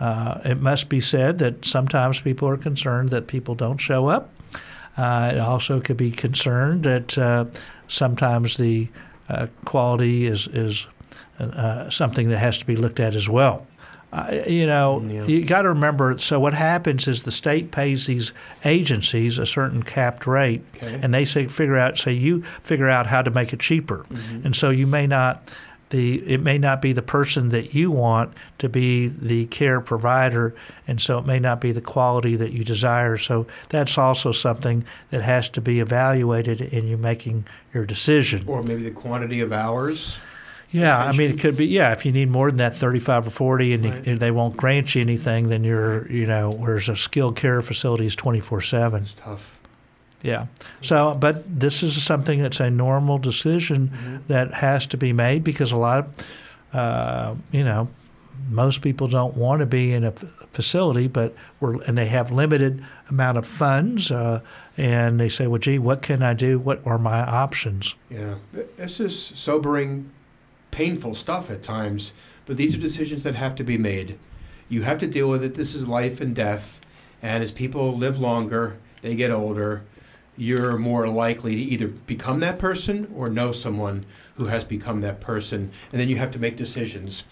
Uh, 0.00 0.40
it 0.44 0.60
must 0.60 0.88
be 0.88 1.00
said 1.00 1.38
that 1.38 1.64
sometimes 1.64 2.20
people 2.20 2.48
are 2.48 2.56
concerned 2.56 3.08
that 3.08 3.26
people 3.26 3.56
don't 3.56 3.78
show 3.78 4.06
up. 4.06 4.30
Uh, 4.98 5.30
it 5.34 5.38
also 5.38 5.80
could 5.80 5.96
be 5.96 6.10
concerned 6.10 6.82
that 6.84 7.16
uh, 7.16 7.44
sometimes 7.86 8.56
the 8.56 8.88
uh, 9.28 9.46
quality 9.64 10.26
is 10.26 10.48
is 10.48 10.86
uh, 11.38 11.88
something 11.88 12.28
that 12.30 12.38
has 12.38 12.58
to 12.58 12.66
be 12.66 12.74
looked 12.76 12.98
at 13.00 13.14
as 13.14 13.28
well. 13.28 13.64
Uh, 14.12 14.40
you 14.46 14.66
know, 14.66 15.00
Yeah. 15.06 15.24
you 15.26 15.44
got 15.44 15.62
to 15.62 15.68
remember. 15.68 16.16
So 16.18 16.40
what 16.40 16.54
happens 16.54 17.06
is 17.06 17.22
the 17.24 17.30
state 17.30 17.70
pays 17.70 18.06
these 18.06 18.32
agencies 18.64 19.38
a 19.38 19.44
certain 19.46 19.82
capped 19.82 20.26
rate, 20.26 20.62
Okay. 20.76 20.98
and 21.02 21.12
they 21.12 21.24
say 21.26 21.46
figure 21.46 21.76
out. 21.78 21.98
Say 21.98 22.12
you 22.12 22.42
figure 22.62 22.88
out 22.88 23.06
how 23.06 23.22
to 23.22 23.30
make 23.30 23.52
it 23.52 23.60
cheaper, 23.60 24.06
Mm-hmm. 24.10 24.46
and 24.46 24.56
so 24.56 24.70
you 24.70 24.86
may 24.86 25.06
not. 25.06 25.54
The, 25.90 26.18
it 26.26 26.42
may 26.42 26.58
not 26.58 26.82
be 26.82 26.92
the 26.92 27.02
person 27.02 27.48
that 27.48 27.74
you 27.74 27.90
want 27.90 28.34
to 28.58 28.68
be 28.68 29.08
the 29.08 29.46
care 29.46 29.80
provider, 29.80 30.54
and 30.86 31.00
so 31.00 31.18
it 31.18 31.24
may 31.24 31.38
not 31.38 31.60
be 31.60 31.72
the 31.72 31.80
quality 31.80 32.36
that 32.36 32.52
you 32.52 32.62
desire. 32.62 33.16
So 33.16 33.46
that's 33.70 33.96
also 33.96 34.30
something 34.30 34.84
that 35.10 35.22
has 35.22 35.48
to 35.50 35.60
be 35.62 35.80
evaluated 35.80 36.60
in 36.60 36.88
you 36.88 36.98
making 36.98 37.46
your 37.72 37.86
decision. 37.86 38.44
Or 38.46 38.62
maybe 38.62 38.82
the 38.82 38.90
quantity 38.90 39.40
of 39.40 39.52
hours. 39.52 40.18
Yeah, 40.70 40.98
I 40.98 41.12
mean, 41.12 41.30
it 41.30 41.40
could 41.40 41.56
be. 41.56 41.64
Yeah, 41.64 41.92
if 41.92 42.04
you 42.04 42.12
need 42.12 42.28
more 42.28 42.50
than 42.50 42.58
that, 42.58 42.76
thirty-five 42.76 43.26
or 43.26 43.30
forty, 43.30 43.72
and 43.72 43.86
Right. 43.86 44.06
you, 44.06 44.18
they 44.18 44.30
won't 44.30 44.54
grant 44.54 44.94
you 44.94 45.00
anything, 45.00 45.48
then 45.48 45.64
you're, 45.64 46.06
you 46.12 46.26
know, 46.26 46.50
whereas 46.50 46.90
a 46.90 46.96
skilled 46.96 47.36
care 47.36 47.62
facility 47.62 48.04
is 48.04 48.14
twenty-four-seven. 48.14 49.04
It's 49.04 49.14
tough. 49.14 49.50
Yeah. 50.22 50.46
So, 50.82 51.14
but 51.14 51.44
this 51.60 51.82
is 51.82 52.02
something 52.02 52.42
that's 52.42 52.60
a 52.60 52.70
normal 52.70 53.18
decision 53.18 54.22
that 54.28 54.52
has 54.54 54.86
to 54.88 54.96
be 54.96 55.12
made 55.12 55.44
because 55.44 55.72
a 55.72 55.76
lot 55.76 55.98
of, 55.98 56.76
uh, 56.76 57.34
you 57.52 57.64
know, 57.64 57.88
most 58.50 58.82
people 58.82 59.08
don't 59.08 59.36
want 59.36 59.60
to 59.60 59.66
be 59.66 59.92
in 59.92 60.04
a 60.04 60.08
f- 60.08 60.24
facility, 60.52 61.06
but 61.06 61.34
we're 61.60 61.80
and 61.82 61.96
they 61.96 62.06
have 62.06 62.30
limited 62.30 62.84
amount 63.10 63.38
of 63.38 63.46
funds, 63.46 64.10
uh, 64.10 64.40
and 64.76 65.18
they 65.20 65.28
say, 65.28 65.46
well, 65.46 65.58
gee, 65.58 65.78
what 65.78 66.02
can 66.02 66.22
I 66.22 66.34
do? 66.34 66.58
What 66.58 66.84
are 66.86 66.98
my 66.98 67.20
options? 67.20 67.94
Yeah, 68.10 68.34
this 68.76 69.00
is 69.00 69.32
sobering, 69.34 70.10
painful 70.70 71.14
stuff 71.14 71.50
at 71.50 71.62
times, 71.62 72.12
but 72.46 72.56
these 72.56 72.74
are 72.74 72.78
decisions 72.78 73.22
that 73.22 73.34
have 73.34 73.54
to 73.56 73.64
be 73.64 73.78
made. 73.78 74.18
You 74.68 74.82
have 74.82 74.98
to 74.98 75.06
deal 75.06 75.28
with 75.28 75.42
it. 75.42 75.54
This 75.54 75.74
is 75.74 75.86
life 75.86 76.20
and 76.20 76.34
death, 76.34 76.80
and 77.22 77.42
as 77.42 77.52
people 77.52 77.96
live 77.96 78.18
longer, 78.18 78.76
they 79.02 79.14
get 79.14 79.30
older, 79.30 79.82
you're 80.38 80.78
more 80.78 81.08
likely 81.08 81.56
to 81.56 81.60
either 81.60 81.88
become 81.88 82.40
that 82.40 82.58
person 82.58 83.10
or 83.14 83.28
know 83.28 83.52
someone 83.52 84.04
who 84.36 84.46
has 84.46 84.64
become 84.64 85.00
that 85.00 85.20
person, 85.20 85.70
and 85.92 86.00
then 86.00 86.08
you 86.08 86.16
have 86.16 86.30
to 86.30 86.38
make 86.38 86.56
decisions. 86.56 87.24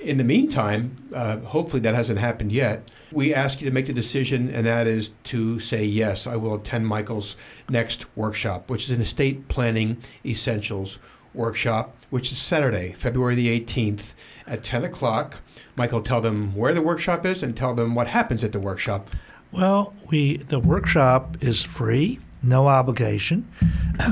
In 0.00 0.18
the 0.18 0.24
meantime, 0.24 0.96
uh, 1.14 1.38
hopefully 1.38 1.80
that 1.80 1.94
hasn't 1.94 2.18
happened 2.18 2.52
yet. 2.52 2.90
We 3.12 3.34
ask 3.34 3.60
you 3.60 3.68
to 3.68 3.74
make 3.74 3.86
the 3.86 3.92
decision, 3.92 4.50
and 4.50 4.66
that 4.66 4.86
is 4.86 5.10
to 5.24 5.60
say, 5.60 5.84
yes, 5.84 6.26
I 6.26 6.36
will 6.36 6.56
attend 6.56 6.86
Michael's 6.86 7.36
next 7.68 8.06
workshop, 8.16 8.68
which 8.68 8.84
is 8.84 8.90
an 8.90 9.00
estate 9.00 9.46
planning 9.48 9.98
essentials 10.24 10.98
workshop, 11.34 11.96
which 12.10 12.32
is 12.32 12.38
Saturday, 12.38 12.94
February 12.98 13.34
the 13.34 13.60
18th 13.60 14.14
at 14.46 14.64
10 14.64 14.84
o'clock. 14.84 15.36
Michael, 15.76 16.02
tell 16.02 16.20
them 16.20 16.54
where 16.54 16.74
the 16.74 16.82
workshop 16.82 17.26
is 17.26 17.42
and 17.42 17.56
tell 17.56 17.74
them 17.74 17.94
what 17.94 18.06
happens 18.06 18.44
at 18.44 18.52
the 18.52 18.60
workshop. 18.60 19.10
Well, 19.54 19.94
we 20.10 20.38
the 20.38 20.58
workshop 20.58 21.36
is 21.40 21.62
free, 21.62 22.18
no 22.44 22.68
obligation. 22.68 23.48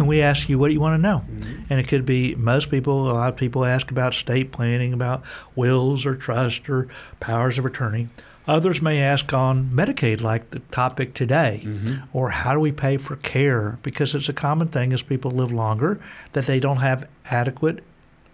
We 0.05 0.23
ask 0.23 0.49
you 0.49 0.59
what 0.61 0.69
do 0.69 0.75
you 0.75 0.81
want 0.81 0.97
to 0.97 1.03
know, 1.03 1.25
mm-hmm. 1.29 1.65
and 1.69 1.81
it 1.81 1.89
could 1.89 2.07
be 2.07 2.37
most 2.37 2.71
people. 2.71 3.11
A 3.11 3.15
lot 3.15 3.29
of 3.31 3.37
people 3.37 3.65
ask 3.65 3.91
about 3.91 4.15
estate 4.15 4.53
planning, 4.53 4.93
about 4.93 5.25
wills 5.57 6.07
or 6.07 6.15
trust 6.15 6.69
or 6.71 6.87
powers 7.19 7.59
of 7.59 7.67
attorney. 7.67 8.09
Others 8.47 8.83
may 8.83 9.01
ask 9.01 9.33
on 9.33 9.71
Medicaid, 9.71 10.21
like 10.21 10.51
the 10.51 10.59
topic 10.71 11.15
today, 11.15 11.63
mm-hmm. 11.65 12.05
or 12.13 12.31
how 12.31 12.55
do 12.55 12.61
we 12.61 12.73
pay 12.73 12.97
for 12.97 13.17
care? 13.17 13.79
Because 13.83 14.15
it's 14.15 14.29
a 14.29 14.33
common 14.33 14.69
thing 14.69 14.93
as 14.93 15.03
people 15.03 15.31
live 15.31 15.53
longer 15.53 16.01
that 16.33 16.47
they 16.47 16.59
don't 16.59 16.79
have 16.79 17.09
adequate 17.25 17.85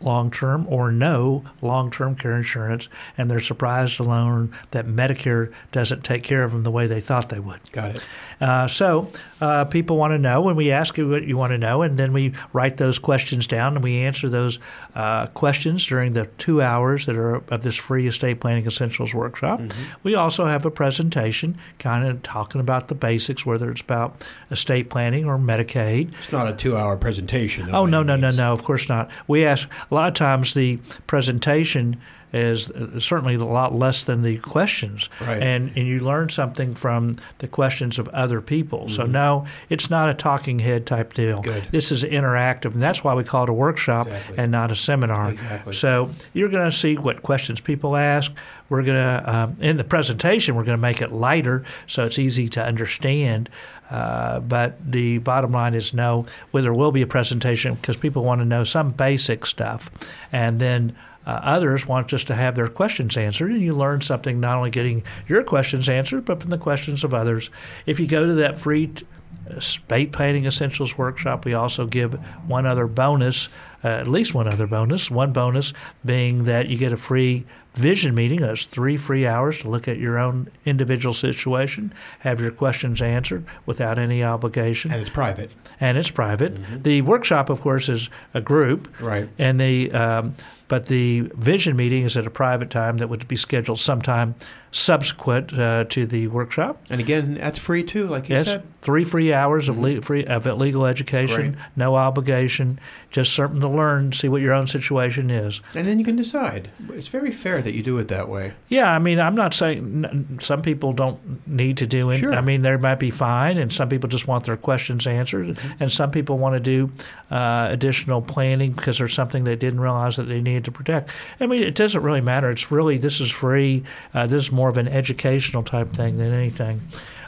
long 0.00 0.30
term 0.30 0.66
or 0.68 0.92
no 0.92 1.44
long 1.62 1.90
term 1.90 2.14
care 2.14 2.36
insurance, 2.36 2.88
and 3.16 3.30
they're 3.30 3.40
surprised 3.40 3.96
to 3.96 4.04
learn 4.04 4.52
that 4.70 4.86
Medicare 4.86 5.52
doesn't 5.72 6.04
take 6.04 6.22
care 6.22 6.44
of 6.44 6.52
them 6.52 6.62
the 6.62 6.70
way 6.70 6.86
they 6.86 7.00
thought 7.00 7.28
they 7.28 7.40
would. 7.40 7.60
Got 7.72 7.96
it. 7.96 8.04
Uh, 8.40 8.68
so 8.68 9.10
uh, 9.40 9.64
people 9.64 9.96
want 9.96 10.12
to 10.12 10.18
know, 10.18 10.48
and 10.48 10.56
we 10.56 10.70
ask 10.70 10.96
you 10.96 11.08
what 11.08 11.24
you 11.24 11.36
want 11.36 11.52
to 11.52 11.58
know, 11.58 11.82
and 11.82 11.98
then 11.98 12.12
we 12.12 12.32
write 12.52 12.76
those 12.76 12.98
questions 12.98 13.46
down 13.46 13.74
and 13.74 13.82
we 13.82 13.98
answer 13.98 14.28
those 14.28 14.58
uh, 14.94 15.26
questions 15.28 15.84
during 15.86 16.12
the 16.12 16.26
two 16.38 16.62
hours 16.62 17.06
that 17.06 17.16
are 17.16 17.36
of 17.36 17.62
this 17.62 17.76
free 17.76 18.06
estate 18.06 18.40
planning 18.40 18.66
essentials 18.66 19.14
workshop. 19.14 19.60
Mm-hmm. 19.60 19.84
We 20.02 20.14
also 20.14 20.46
have 20.46 20.64
a 20.64 20.70
presentation 20.70 21.58
kind 21.78 22.06
of 22.06 22.22
talking 22.22 22.60
about 22.60 22.88
the 22.88 22.94
basics, 22.94 23.44
whether 23.44 23.70
it's 23.70 23.80
about 23.80 24.26
estate 24.50 24.90
planning 24.90 25.24
or 25.24 25.38
Medicaid. 25.38 26.12
It's 26.22 26.32
not 26.32 26.46
a 26.48 26.52
two 26.52 26.76
hour 26.76 26.96
presentation. 26.96 27.74
Oh, 27.74 27.86
no, 27.86 28.02
no, 28.02 28.16
no, 28.16 28.30
no, 28.30 28.52
of 28.52 28.64
course 28.64 28.88
not. 28.88 29.10
We 29.26 29.44
ask 29.44 29.68
a 29.90 29.94
lot 29.94 30.08
of 30.08 30.14
times 30.14 30.54
the 30.54 30.78
presentation 31.06 32.00
is 32.32 32.70
certainly 32.98 33.34
a 33.34 33.44
lot 33.44 33.74
less 33.74 34.04
than 34.04 34.22
the 34.22 34.38
questions. 34.38 35.08
Right. 35.20 35.42
And, 35.42 35.72
and 35.76 35.86
you 35.86 36.00
learn 36.00 36.28
something 36.28 36.74
from 36.74 37.16
the 37.38 37.48
questions 37.48 37.98
of 37.98 38.08
other 38.08 38.40
people. 38.40 38.80
Mm-hmm. 38.80 38.94
So, 38.94 39.06
no, 39.06 39.46
it's 39.68 39.90
not 39.90 40.08
a 40.08 40.14
talking 40.14 40.58
head 40.58 40.86
type 40.86 41.14
deal. 41.14 41.40
Good. 41.42 41.64
This 41.70 41.90
is 41.90 42.04
interactive, 42.04 42.72
and 42.72 42.82
that's 42.82 43.02
why 43.02 43.14
we 43.14 43.24
call 43.24 43.44
it 43.44 43.50
a 43.50 43.54
workshop 43.54 44.06
exactly. 44.06 44.38
and 44.38 44.52
not 44.52 44.70
a 44.70 44.76
seminar. 44.76 45.30
Exactly. 45.30 45.72
So, 45.72 46.10
you're 46.32 46.50
going 46.50 46.70
to 46.70 46.76
see 46.76 46.96
what 46.96 47.22
questions 47.22 47.60
people 47.60 47.96
ask. 47.96 48.32
We're 48.68 48.82
going 48.82 49.02
to, 49.02 49.34
um, 49.34 49.56
in 49.60 49.78
the 49.78 49.84
presentation, 49.84 50.54
we're 50.54 50.64
going 50.64 50.76
to 50.76 50.82
make 50.82 51.00
it 51.00 51.10
lighter 51.10 51.64
so 51.86 52.04
it's 52.04 52.18
easy 52.18 52.48
to 52.50 52.64
understand. 52.64 53.48
Uh, 53.90 54.40
but 54.40 54.76
the 54.84 55.18
bottom 55.18 55.52
line 55.52 55.72
is 55.72 55.94
no, 55.94 56.26
well, 56.52 56.62
there 56.62 56.74
will 56.74 56.92
be 56.92 57.00
a 57.00 57.06
presentation 57.06 57.74
because 57.74 57.96
people 57.96 58.22
want 58.22 58.40
to 58.40 58.44
know 58.44 58.64
some 58.64 58.90
basic 58.90 59.46
stuff. 59.46 59.90
And 60.30 60.60
then 60.60 60.94
uh, 61.26 61.40
others 61.42 61.86
want 61.86 62.08
just 62.08 62.26
to 62.28 62.34
have 62.34 62.54
their 62.54 62.68
questions 62.68 63.16
answered, 63.16 63.50
and 63.50 63.60
you 63.60 63.74
learn 63.74 64.00
something 64.00 64.40
not 64.40 64.56
only 64.56 64.70
getting 64.70 65.02
your 65.26 65.42
questions 65.42 65.88
answered, 65.88 66.24
but 66.24 66.40
from 66.40 66.50
the 66.50 66.58
questions 66.58 67.04
of 67.04 67.12
others. 67.12 67.50
If 67.86 68.00
you 68.00 68.06
go 68.06 68.26
to 68.26 68.34
that 68.34 68.58
free 68.58 68.88
t- 68.88 69.06
estate 69.50 70.12
planning 70.12 70.46
essentials 70.46 70.96
workshop, 70.96 71.44
we 71.44 71.54
also 71.54 71.86
give 71.86 72.14
one 72.46 72.66
other 72.66 72.86
bonus, 72.86 73.48
uh, 73.84 73.88
at 73.88 74.08
least 74.08 74.34
one 74.34 74.48
other 74.48 74.66
bonus. 74.66 75.10
One 75.10 75.32
bonus 75.32 75.72
being 76.04 76.44
that 76.44 76.68
you 76.68 76.76
get 76.76 76.92
a 76.92 76.96
free 76.96 77.44
vision 77.74 78.14
meeting. 78.14 78.40
That's 78.40 78.64
three 78.64 78.96
free 78.96 79.26
hours 79.26 79.60
to 79.60 79.68
look 79.68 79.88
at 79.88 79.98
your 79.98 80.18
own 80.18 80.50
individual 80.64 81.14
situation, 81.14 81.94
have 82.20 82.40
your 82.40 82.50
questions 82.50 83.00
answered 83.00 83.44
without 83.66 83.98
any 83.98 84.22
obligation. 84.24 84.90
And 84.90 85.00
it's 85.00 85.10
private. 85.10 85.50
And 85.80 85.96
it's 85.96 86.10
private. 86.10 86.54
Mm-hmm. 86.54 86.82
The 86.82 87.02
workshop, 87.02 87.50
of 87.50 87.60
course, 87.60 87.88
is 87.88 88.10
a 88.34 88.40
group. 88.40 88.88
Right. 89.00 89.28
And 89.38 89.60
the 89.60 89.92
um, 89.92 90.34
but 90.68 90.86
the 90.86 91.20
vision 91.34 91.76
meeting 91.76 92.04
is 92.04 92.16
at 92.16 92.26
a 92.26 92.30
private 92.30 92.70
time 92.70 92.98
that 92.98 93.08
would 93.08 93.26
be 93.26 93.36
scheduled 93.36 93.78
sometime 93.80 94.34
subsequent 94.70 95.52
uh, 95.58 95.84
to 95.88 96.06
the 96.06 96.26
workshop. 96.28 96.80
And 96.90 97.00
again, 97.00 97.34
that's 97.34 97.58
free 97.58 97.82
too, 97.82 98.06
like 98.06 98.28
you 98.28 98.34
yes, 98.36 98.46
said. 98.46 98.62
Three 98.82 99.02
free 99.04 99.32
hours 99.32 99.68
of, 99.68 99.78
le- 99.78 100.02
free, 100.02 100.24
of 100.26 100.46
legal 100.46 100.86
education, 100.86 101.52
Right. 101.52 101.54
no 101.76 101.96
obligation, 101.96 102.78
just 103.10 103.34
something 103.34 103.60
to 103.60 103.68
learn, 103.68 104.12
see 104.12 104.28
what 104.28 104.40
your 104.42 104.52
own 104.52 104.66
situation 104.66 105.30
is. 105.30 105.60
And 105.74 105.84
then 105.86 105.98
you 105.98 106.04
can 106.04 106.16
decide. 106.16 106.70
It's 106.92 107.08
very 107.08 107.32
fair 107.32 107.60
that 107.62 107.72
you 107.74 107.82
do 107.82 107.98
it 107.98 108.08
that 108.08 108.28
way. 108.28 108.52
Yeah, 108.68 108.90
I 108.92 108.98
mean, 108.98 109.18
I'm 109.18 109.34
not 109.34 109.52
saying 109.54 110.04
n- 110.04 110.38
some 110.40 110.62
people 110.62 110.92
don't 110.92 111.18
need 111.48 111.78
to 111.78 111.86
do 111.86 112.10
it. 112.10 112.18
Sure. 112.18 112.34
I 112.34 112.40
mean, 112.40 112.62
they 112.62 112.76
might 112.76 113.00
be 113.00 113.10
fine, 113.10 113.56
and 113.58 113.72
some 113.72 113.88
people 113.88 114.08
just 114.08 114.28
want 114.28 114.44
their 114.44 114.56
questions 114.56 115.06
answered, 115.06 115.46
Mm-hmm. 115.48 115.82
and 115.82 115.90
some 115.90 116.10
people 116.10 116.36
want 116.38 116.54
to 116.54 116.60
do 116.60 116.92
uh, 117.34 117.68
additional 117.70 118.20
planning 118.22 118.72
because 118.72 118.98
there's 118.98 119.14
something 119.14 119.44
they 119.44 119.56
didn't 119.56 119.80
realize 119.80 120.16
that 120.16 120.24
they 120.24 120.40
needed 120.40 120.57
to 120.64 120.72
protect. 120.72 121.10
I 121.40 121.46
mean, 121.46 121.62
it 121.62 121.74
doesn't 121.74 122.02
really 122.02 122.20
matter. 122.20 122.50
It's 122.50 122.70
really 122.70 122.98
this 122.98 123.20
is 123.20 123.30
free. 123.30 123.84
Uh, 124.14 124.26
this 124.26 124.44
is 124.44 124.52
more 124.52 124.68
of 124.68 124.76
an 124.76 124.88
educational 124.88 125.62
type 125.62 125.92
thing 125.92 126.18
than 126.18 126.32
anything. 126.32 126.82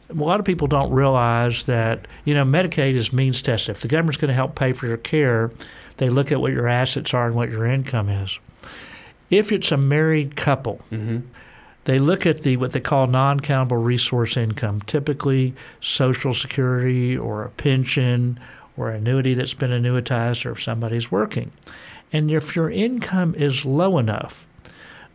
A 0.09 0.13
lot 0.13 0.39
of 0.39 0.45
people 0.45 0.67
don't 0.67 0.91
realize 0.91 1.63
that 1.65 2.07
you 2.25 2.33
know 2.33 2.43
Medicaid 2.43 2.95
is 2.95 3.13
means 3.13 3.41
tested. 3.41 3.75
If 3.75 3.81
the 3.81 3.87
government's 3.87 4.17
going 4.17 4.29
to 4.29 4.33
help 4.35 4.55
pay 4.55 4.73
for 4.73 4.87
your 4.87 4.97
care, 4.97 5.51
they 5.97 6.09
look 6.09 6.31
at 6.31 6.41
what 6.41 6.51
your 6.51 6.67
assets 6.67 7.13
are 7.13 7.27
and 7.27 7.35
what 7.35 7.49
your 7.51 7.65
income 7.65 8.09
is. 8.09 8.39
If 9.29 9.51
it's 9.51 9.71
a 9.71 9.77
married 9.77 10.35
couple, 10.35 10.81
Mm-hmm. 10.91 11.19
they 11.85 11.99
look 11.99 12.25
at 12.25 12.41
the 12.41 12.57
what 12.57 12.71
they 12.71 12.79
call 12.79 13.05
non-countable 13.07 13.77
resource 13.77 14.35
income, 14.37 14.81
typically 14.81 15.53
Social 15.81 16.33
Security 16.33 17.15
or 17.17 17.43
a 17.43 17.49
pension 17.49 18.39
or 18.77 18.89
annuity 18.89 19.33
that's 19.35 19.53
been 19.53 19.71
annuitized, 19.71 20.45
or 20.45 20.51
if 20.51 20.63
somebody's 20.63 21.11
working. 21.11 21.51
And 22.11 22.31
if 22.31 22.55
your 22.55 22.71
income 22.71 23.35
is 23.35 23.65
low 23.65 23.97
enough, 23.99 24.47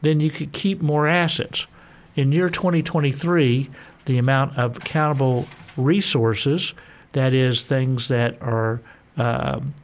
then 0.02 0.20
you 0.20 0.30
could 0.30 0.52
keep 0.52 0.80
more 0.82 1.08
assets. 1.08 1.66
In 2.14 2.30
year 2.30 2.48
2023, 2.50 3.68
the 4.06 4.18
amount 4.18 4.56
of 4.58 4.80
countable 4.80 5.46
resources, 5.76 6.74
that 7.12 7.32
is, 7.32 7.62
things 7.62 8.08
that 8.08 8.40
are 8.42 8.80
um 9.16 9.74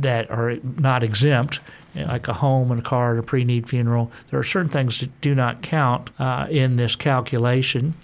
that 0.00 0.30
are 0.30 0.56
not 0.78 1.02
exempt, 1.02 1.58
like 1.94 2.28
a 2.28 2.32
home 2.32 2.70
and 2.70 2.80
a 2.80 2.84
car 2.84 3.10
and 3.10 3.18
a 3.18 3.22
pre-need 3.22 3.68
funeral. 3.68 4.12
There 4.30 4.38
are 4.38 4.44
certain 4.44 4.70
things 4.70 5.00
that 5.00 5.20
do 5.20 5.34
not 5.34 5.62
count 5.62 6.10
uh, 6.20 6.46
in 6.50 6.76
this 6.76 6.94
calculation. 6.94 7.94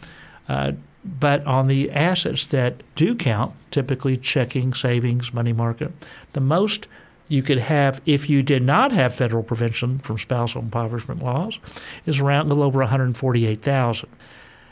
Uh, 0.48 0.72
but 1.04 1.44
on 1.46 1.68
the 1.68 1.90
assets 1.90 2.46
that 2.46 2.82
do 2.96 3.14
count, 3.14 3.54
typically 3.70 4.16
checking, 4.16 4.74
savings, 4.74 5.32
money 5.32 5.52
market, 5.52 5.92
the 6.32 6.40
most 6.40 6.86
you 7.28 7.42
could 7.42 7.58
have 7.58 8.00
if 8.06 8.28
you 8.28 8.42
did 8.42 8.62
not 8.62 8.90
have 8.90 9.14
federal 9.14 9.42
prevention 9.42 9.98
from 9.98 10.18
spousal 10.18 10.62
impoverishment 10.62 11.22
laws 11.22 11.58
is 12.06 12.20
around 12.20 12.46
a 12.46 12.48
little 12.48 12.64
over 12.64 12.80
148,000 12.80 14.08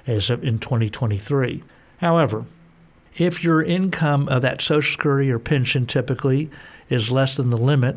as 0.06 0.30
of 0.30 0.44
in 0.44 0.58
2023. 0.58 1.62
However, 1.98 2.44
if 3.18 3.42
your 3.42 3.62
income 3.62 4.28
of 4.28 4.42
that 4.42 4.60
Social 4.60 4.92
Security 4.92 5.30
or 5.30 5.38
pension 5.38 5.86
typically 5.86 6.50
is 6.88 7.10
less 7.10 7.36
than 7.36 7.50
the 7.50 7.56
limit, 7.56 7.96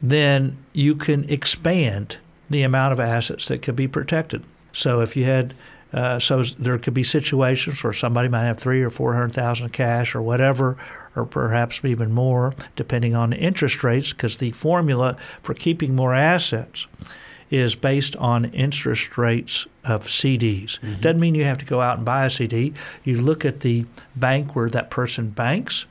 then 0.00 0.56
you 0.72 0.94
can 0.94 1.28
expand 1.28 2.18
the 2.48 2.62
amount 2.62 2.92
of 2.92 3.00
assets 3.00 3.48
that 3.48 3.62
could 3.62 3.76
be 3.76 3.88
protected. 3.88 4.44
So 4.72 5.00
if 5.00 5.16
you 5.16 5.24
had 5.24 5.54
uh, 5.92 6.20
so 6.20 6.42
there 6.42 6.78
could 6.78 6.94
be 6.94 7.02
situations 7.02 7.82
where 7.82 7.92
somebody 7.92 8.28
might 8.28 8.44
have 8.44 8.58
three 8.58 8.82
or 8.82 8.90
four 8.90 9.12
hundred 9.14 9.32
thousand 9.32 9.70
cash 9.70 10.14
or 10.14 10.22
whatever, 10.22 10.76
or 11.16 11.24
perhaps 11.24 11.84
even 11.84 12.12
more, 12.12 12.54
depending 12.76 13.14
on 13.16 13.30
the 13.30 13.36
interest 13.36 13.82
rates, 13.82 14.12
because 14.12 14.38
the 14.38 14.52
formula 14.52 15.16
for 15.42 15.52
keeping 15.52 15.96
more 15.96 16.14
assets 16.14 16.86
is 17.50 17.74
based 17.74 18.14
on 18.16 18.46
interest 18.46 19.18
rates 19.18 19.66
of 19.84 20.04
CDs. 20.04 20.78
Mm-hmm. 20.78 21.00
Doesn't 21.00 21.20
mean 21.20 21.34
you 21.34 21.44
have 21.44 21.58
to 21.58 21.64
go 21.64 21.80
out 21.80 21.96
and 21.96 22.04
buy 22.04 22.24
a 22.24 22.30
CD. 22.30 22.72
You 23.04 23.20
look 23.20 23.44
at 23.44 23.60
the 23.60 23.86
bank 24.14 24.54
where 24.54 24.68
that 24.68 24.90
person 24.90 25.30
banks, 25.30 25.86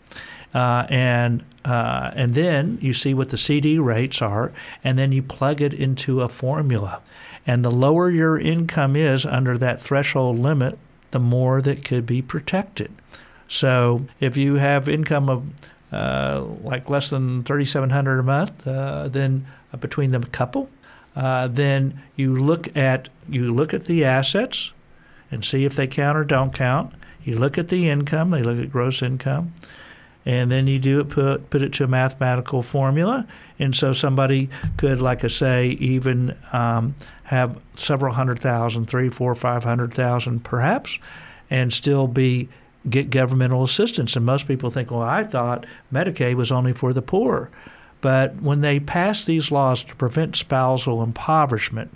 uh, 0.54 0.86
and 0.90 1.44
uh, 1.66 2.12
and 2.16 2.34
then 2.34 2.80
you 2.82 2.94
see 2.94 3.14
what 3.14 3.30
the 3.30 3.38
CD 3.38 3.78
rates 3.78 4.22
are, 4.22 4.52
and 4.84 4.98
then 4.98 5.12
you 5.12 5.22
plug 5.22 5.62
it 5.62 5.74
into 5.74 6.22
a 6.22 6.30
formula. 6.30 7.02
And 7.46 7.66
the 7.66 7.72
lower 7.72 8.10
your 8.10 8.40
income 8.40 8.96
is 8.96 9.26
under 9.26 9.58
that 9.58 9.82
threshold 9.82 10.38
limit, 10.38 10.80
the 11.12 11.20
more 11.20 11.62
that 11.62 11.84
could 11.84 12.06
be 12.06 12.22
protected. 12.22 12.92
So 13.48 14.06
if 14.20 14.38
you 14.38 14.56
have 14.56 14.88
income 14.88 15.30
of 15.30 15.44
uh, 15.92 16.44
like 16.64 16.90
less 16.90 17.10
than 17.10 17.44
3700 17.44 18.20
a 18.20 18.24
month, 18.24 18.68
uh, 18.68 19.08
then 19.08 19.46
uh, 19.74 19.78
between 19.78 20.12
the 20.12 20.20
couple, 20.20 20.70
uh, 21.16 21.48
then 21.48 22.02
you 22.16 22.36
look 22.36 22.76
at 22.76 23.10
you 23.28 23.54
look 23.54 23.74
at 23.74 23.86
the 23.86 24.06
assets 24.06 24.74
and 25.32 25.44
see 25.44 25.66
if 25.66 25.76
they 25.76 25.88
count 25.88 26.18
or 26.18 26.24
don't 26.24 26.54
count. 26.54 26.94
You 27.24 27.38
look 27.38 27.58
at 27.58 27.68
the 27.68 27.90
income, 27.90 28.32
they 28.32 28.42
look 28.42 28.58
at 28.58 28.72
gross 28.72 29.02
income, 29.02 29.54
and 30.26 30.50
then 30.50 30.68
you 30.68 30.80
do 30.80 31.00
it 31.00 31.10
put 31.10 31.50
put 31.50 31.62
it 31.62 31.74
to 31.74 31.84
a 31.84 31.88
mathematical 31.88 32.64
formula. 32.64 33.28
And 33.60 33.76
so 33.76 33.94
somebody 33.94 34.50
could, 34.78 35.02
like 35.02 35.24
I 35.24 35.28
say, 35.28 35.68
even 35.80 36.36
um, 36.54 36.96
have 37.24 37.60
several 37.76 38.14
hundred 38.14 38.40
thousand, 38.40 38.88
three, 38.88 39.10
four, 39.10 39.36
five 39.36 39.64
hundred 39.64 39.94
thousand 39.94 40.44
perhaps, 40.44 40.98
and 41.50 41.72
still 41.74 42.08
be 42.08 42.48
get 42.90 43.10
governmental 43.10 43.64
assistance. 43.64 44.16
And 44.16 44.26
most 44.26 44.48
people 44.48 44.70
think, 44.70 44.90
well, 44.90 45.02
I 45.02 45.24
thought 45.24 45.66
Medicaid 45.94 46.36
was 46.36 46.52
only 46.52 46.74
for 46.74 46.94
the 46.94 47.02
poor. 47.02 47.50
But 48.02 48.42
when 48.42 48.62
they 48.62 48.80
passed 48.80 49.28
these 49.28 49.52
laws 49.52 49.84
to 49.84 49.96
prevent 49.96 50.36
spousal 50.36 51.04
impoverishment, 51.04 51.94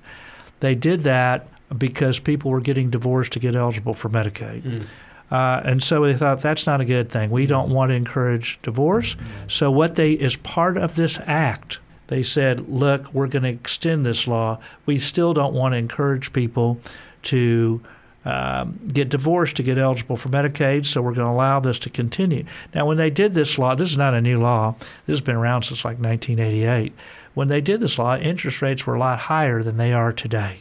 they 0.60 0.76
did 0.76 1.02
that 1.02 1.48
because 1.78 2.20
people 2.20 2.52
were 2.52 2.62
getting 2.62 2.89
divorced 2.89 3.32
to 3.34 3.39
get 3.39 3.56
eligible 3.56 3.94
for 3.94 4.10
Medicaid. 4.10 4.62
Mm. 4.62 4.86
Uh, 5.32 5.62
and 5.66 5.82
so 5.82 6.06
they 6.06 6.16
thought 6.16 6.42
that's 6.42 6.68
not 6.68 6.82
a 6.82 6.86
good 6.86 7.10
thing. 7.10 7.32
We 7.32 7.48
don't 7.48 7.70
want 7.70 7.89
to 7.89 7.96
encourage 7.96 8.60
divorce. 8.62 9.16
So 9.48 9.72
what 9.72 9.96
they, 9.96 10.18
as 10.20 10.36
part 10.36 10.78
of 10.78 10.96
this 10.96 11.20
act, 11.26 11.80
they 12.08 12.22
said, 12.22 12.70
look, 12.70 13.12
we're 13.13 13.28
going 13.28 13.44
to 13.44 13.50
extend 13.50 14.06
this 14.06 14.28
law. 14.28 14.60
We 14.86 14.98
still 14.98 15.34
don't 15.34 15.54
want 15.56 15.74
to 15.74 15.78
encourage 15.78 16.34
people 16.34 16.80
to 17.24 17.82
um, 18.26 18.80
get 18.88 19.10
divorced 19.10 19.58
to 19.58 19.64
get 19.64 19.78
eligible 19.78 20.16
for 20.16 20.30
Medicaid, 20.30 20.86
so 20.86 21.02
we're 21.02 21.14
going 21.14 21.28
to 21.28 21.34
allow 21.34 21.60
this 21.60 21.80
to 21.80 21.90
continue. 21.90 22.46
Now, 22.74 22.86
when 22.86 22.98
they 22.98 23.10
did 23.10 23.34
this 23.34 23.58
law, 23.58 23.76
this 23.76 23.92
is 23.92 23.98
not 23.98 24.14
a 24.14 24.22
new 24.22 24.38
law, 24.38 24.76
this 25.06 25.14
has 25.14 25.22
been 25.22 25.36
around 25.36 25.64
since 25.64 25.84
like 25.84 25.98
1988. 25.98 26.94
When 27.34 27.48
they 27.48 27.62
did 27.62 27.80
this 27.80 28.00
law, 28.00 28.16
interest 28.16 28.62
rates 28.62 28.86
were 28.86 28.96
a 28.96 29.00
lot 29.00 29.20
higher 29.20 29.64
than 29.64 29.78
they 29.78 29.92
are 29.92 30.14
today. 30.14 30.60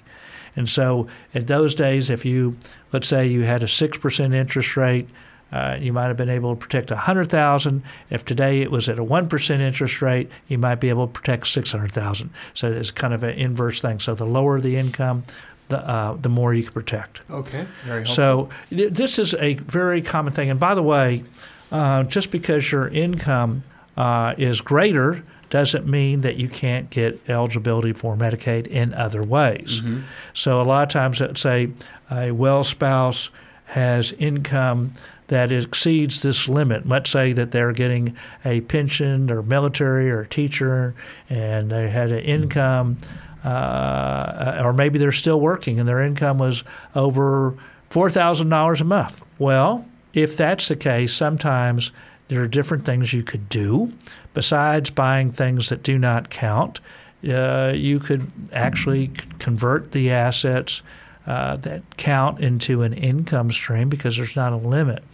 And 0.56 0.68
so, 0.68 1.06
in 1.32 1.46
those 1.46 1.74
days, 1.74 2.10
if 2.10 2.24
you, 2.24 2.56
let's 2.92 3.08
say, 3.08 3.26
you 3.26 3.42
had 3.42 3.62
a 3.62 3.66
6% 3.66 4.34
interest 4.34 4.76
rate, 4.76 5.08
uh, 5.52 5.76
you 5.78 5.92
might 5.92 6.06
have 6.06 6.16
been 6.16 6.30
able 6.30 6.54
to 6.54 6.60
protect 6.60 6.90
100,000. 6.90 7.82
If 8.08 8.24
today 8.24 8.62
it 8.62 8.70
was 8.70 8.88
at 8.88 8.98
a 8.98 9.04
1% 9.04 9.60
interest 9.60 10.00
rate, 10.00 10.30
you 10.48 10.56
might 10.56 10.76
be 10.76 10.88
able 10.88 11.06
to 11.06 11.12
protect 11.12 11.46
600,000. 11.46 12.30
So 12.54 12.72
it's 12.72 12.90
kind 12.90 13.12
of 13.12 13.22
an 13.22 13.34
inverse 13.34 13.80
thing. 13.80 14.00
So 14.00 14.14
the 14.14 14.24
lower 14.24 14.60
the 14.60 14.76
income, 14.76 15.24
the 15.72 15.88
uh, 15.88 16.16
the 16.20 16.28
more 16.28 16.54
you 16.54 16.62
can 16.62 16.72
protect. 16.72 17.22
Okay, 17.30 17.66
very 17.84 18.04
helpful. 18.04 18.14
So 18.14 18.48
th- 18.70 18.92
this 18.92 19.18
is 19.18 19.34
a 19.34 19.54
very 19.54 20.02
common 20.02 20.32
thing. 20.32 20.50
And 20.50 20.60
by 20.60 20.74
the 20.74 20.82
way, 20.82 21.24
uh, 21.72 22.04
just 22.04 22.30
because 22.30 22.70
your 22.70 22.88
income 22.88 23.64
uh, 23.96 24.34
is 24.38 24.60
greater 24.60 25.24
doesn't 25.50 25.86
mean 25.86 26.22
that 26.22 26.36
you 26.36 26.48
can't 26.48 26.88
get 26.90 27.20
eligibility 27.28 27.92
for 27.92 28.16
Medicaid 28.16 28.66
in 28.66 28.94
other 28.94 29.22
ways. 29.22 29.82
Mm-hmm. 29.82 30.02
So 30.32 30.60
a 30.60 30.64
lot 30.64 30.82
of 30.84 30.88
times, 30.88 31.20
let's 31.20 31.40
say 31.40 31.70
a 32.10 32.30
well 32.30 32.64
spouse 32.64 33.30
has 33.66 34.12
income 34.12 34.92
that 35.28 35.50
exceeds 35.50 36.20
this 36.20 36.46
limit. 36.48 36.86
Let's 36.86 37.10
say 37.10 37.32
that 37.32 37.52
they're 37.52 37.72
getting 37.72 38.14
a 38.44 38.60
pension 38.62 39.30
or 39.30 39.42
military 39.42 40.10
or 40.10 40.26
teacher 40.26 40.94
and 41.30 41.70
they 41.70 41.88
had 41.88 42.12
an 42.12 42.18
income, 42.18 42.98
uh, 43.44 44.60
or 44.62 44.72
maybe 44.72 44.98
they're 44.98 45.12
still 45.12 45.40
working 45.40 45.80
and 45.80 45.88
their 45.88 46.02
income 46.02 46.38
was 46.38 46.62
over 46.94 47.56
$4,000 47.90 48.80
a 48.80 48.84
month. 48.84 49.24
Well, 49.38 49.86
if 50.14 50.36
that's 50.36 50.68
the 50.68 50.76
case, 50.76 51.12
sometimes 51.12 51.92
there 52.28 52.42
are 52.42 52.48
different 52.48 52.84
things 52.84 53.12
you 53.12 53.22
could 53.22 53.48
do 53.48 53.92
besides 54.34 54.90
buying 54.90 55.30
things 55.30 55.68
that 55.68 55.82
do 55.82 55.98
not 55.98 56.30
count. 56.30 56.80
Uh, 57.28 57.72
you 57.74 58.00
could 58.00 58.30
actually 58.52 59.08
convert 59.38 59.92
the 59.92 60.10
assets 60.10 60.82
uh, 61.26 61.56
that 61.56 61.82
count 61.96 62.40
into 62.40 62.82
an 62.82 62.92
income 62.94 63.52
stream 63.52 63.88
because 63.88 64.16
there's 64.16 64.34
not 64.34 64.52
a 64.52 64.56
limit. 64.56 65.04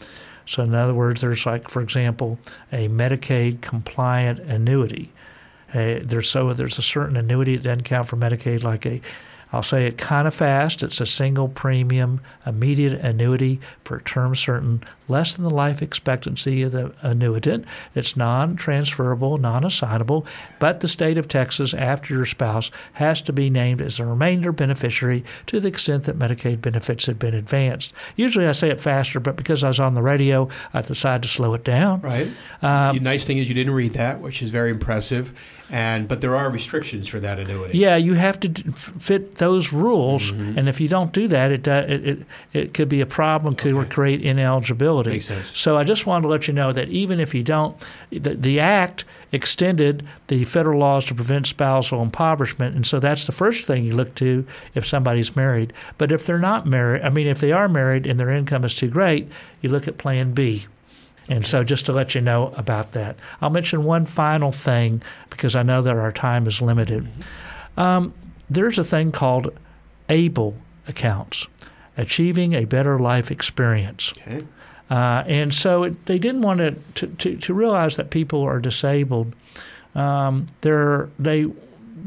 So, 0.46 0.62
in 0.62 0.74
other 0.74 0.94
words, 0.94 1.20
there's 1.20 1.44
like, 1.44 1.68
for 1.68 1.82
example, 1.82 2.38
a 2.72 2.88
Medicaid 2.88 3.60
compliant 3.60 4.38
annuity. 4.38 5.12
Uh, 5.74 6.00
there's 6.02 6.30
so 6.30 6.52
there's 6.52 6.78
a 6.78 6.82
certain 6.82 7.16
annuity 7.16 7.56
that 7.56 7.64
doesn't 7.64 7.84
count 7.84 8.08
for 8.08 8.16
Medicaid, 8.16 8.64
like 8.64 8.86
a 8.86 9.00
I'll 9.52 9.62
say 9.62 9.86
it 9.86 9.96
kind 9.96 10.28
of 10.28 10.34
fast. 10.34 10.82
It's 10.82 11.00
a 11.00 11.06
single 11.06 11.48
premium 11.48 12.20
immediate 12.44 13.00
annuity 13.00 13.60
for 13.82 13.96
a 13.96 14.02
term 14.02 14.34
certain, 14.34 14.82
less 15.08 15.34
than 15.34 15.44
the 15.44 15.50
life 15.50 15.80
expectancy 15.80 16.62
of 16.62 16.72
the 16.72 16.92
annuitant. 17.02 17.64
It's 17.94 18.16
non 18.16 18.56
transferable, 18.56 19.38
non 19.38 19.64
assignable, 19.64 20.26
but 20.58 20.80
the 20.80 20.88
state 20.88 21.16
of 21.16 21.28
Texas, 21.28 21.72
after 21.72 22.14
your 22.14 22.26
spouse, 22.26 22.70
has 22.94 23.22
to 23.22 23.32
be 23.32 23.48
named 23.48 23.80
as 23.80 23.98
a 23.98 24.04
remainder 24.04 24.52
beneficiary 24.52 25.24
to 25.46 25.60
the 25.60 25.68
extent 25.68 26.04
that 26.04 26.18
Medicaid 26.18 26.60
benefits 26.60 27.06
have 27.06 27.18
been 27.18 27.34
advanced. 27.34 27.94
Usually 28.16 28.46
I 28.46 28.52
say 28.52 28.68
it 28.68 28.80
faster, 28.80 29.18
but 29.18 29.36
because 29.36 29.64
I 29.64 29.68
was 29.68 29.80
on 29.80 29.94
the 29.94 30.02
radio, 30.02 30.48
I 30.74 30.82
decided 30.82 31.22
to 31.22 31.28
slow 31.28 31.54
it 31.54 31.64
down. 31.64 32.02
Right. 32.02 32.30
Um, 32.60 32.96
the 32.96 33.02
nice 33.02 33.24
thing 33.24 33.38
is 33.38 33.48
you 33.48 33.54
didn't 33.54 33.74
read 33.74 33.94
that, 33.94 34.20
which 34.20 34.42
is 34.42 34.50
very 34.50 34.70
impressive 34.70 35.32
and 35.70 36.08
but 36.08 36.20
there 36.20 36.34
are 36.34 36.50
restrictions 36.50 37.08
for 37.08 37.20
that 37.20 37.38
annuity. 37.38 37.78
Yeah, 37.78 37.96
you 37.96 38.14
have 38.14 38.40
to 38.40 38.48
fit 39.00 39.36
those 39.36 39.72
rules, 39.72 40.32
mm-hmm. 40.32 40.58
and 40.58 40.68
if 40.68 40.80
you 40.80 40.88
don't 40.88 41.12
do 41.12 41.28
that, 41.28 41.50
it, 41.50 41.68
uh, 41.68 41.84
it 41.86 42.06
it, 42.06 42.26
it 42.52 42.74
could 42.74 42.88
be 42.88 43.00
a 43.00 43.06
problem. 43.06 43.54
Could 43.54 43.74
okay. 43.74 43.88
create 43.88 44.22
ineligibility. 44.22 45.10
Makes 45.10 45.26
sense. 45.26 45.46
So 45.52 45.76
I 45.76 45.84
just 45.84 46.06
wanted 46.06 46.22
to 46.22 46.28
let 46.28 46.48
you 46.48 46.54
know 46.54 46.72
that 46.72 46.88
even 46.88 47.20
if 47.20 47.34
you 47.34 47.42
don't, 47.42 47.76
the, 48.10 48.34
the 48.34 48.60
act 48.60 49.04
extended 49.30 50.06
the 50.28 50.44
federal 50.44 50.80
laws 50.80 51.04
to 51.06 51.14
prevent 51.14 51.46
spousal 51.46 52.02
impoverishment, 52.02 52.74
and 52.74 52.86
so 52.86 52.98
that's 52.98 53.26
the 53.26 53.32
first 53.32 53.66
thing 53.66 53.84
you 53.84 53.94
look 53.94 54.14
to 54.16 54.46
if 54.74 54.86
somebody's 54.86 55.36
married. 55.36 55.72
But 55.98 56.12
if 56.12 56.24
they're 56.24 56.38
not 56.38 56.66
married, 56.66 57.02
I 57.02 57.10
mean, 57.10 57.26
if 57.26 57.40
they 57.40 57.52
are 57.52 57.68
married 57.68 58.06
and 58.06 58.18
their 58.18 58.30
income 58.30 58.64
is 58.64 58.74
too 58.74 58.88
great, 58.88 59.28
you 59.60 59.68
look 59.68 59.86
at 59.86 59.98
Plan 59.98 60.32
B. 60.32 60.66
And 61.28 61.46
so, 61.46 61.62
just 61.62 61.86
to 61.86 61.92
let 61.92 62.14
you 62.14 62.20
know 62.20 62.52
about 62.56 62.92
that, 62.92 63.16
I'll 63.40 63.50
mention 63.50 63.84
one 63.84 64.06
final 64.06 64.50
thing 64.50 65.02
because 65.30 65.54
I 65.54 65.62
know 65.62 65.82
that 65.82 65.96
our 65.96 66.12
time 66.12 66.46
is 66.46 66.62
limited. 66.62 67.04
Mm-hmm. 67.04 67.80
Um, 67.80 68.14
there's 68.48 68.78
a 68.78 68.84
thing 68.84 69.12
called 69.12 69.52
ABLE 70.08 70.54
accounts, 70.86 71.46
Achieving 71.96 72.54
a 72.54 72.64
Better 72.64 72.98
Life 72.98 73.30
Experience. 73.30 74.14
Okay. 74.26 74.46
Uh, 74.90 75.22
and 75.26 75.52
so 75.52 75.82
it, 75.82 76.06
they 76.06 76.18
didn't 76.18 76.40
want 76.40 76.60
to, 76.94 77.06
to, 77.06 77.36
to, 77.36 77.52
realize 77.52 77.96
that 77.96 78.08
people 78.08 78.42
are 78.42 78.58
disabled. 78.58 79.34
Um, 79.94 80.48
they, 80.62 81.46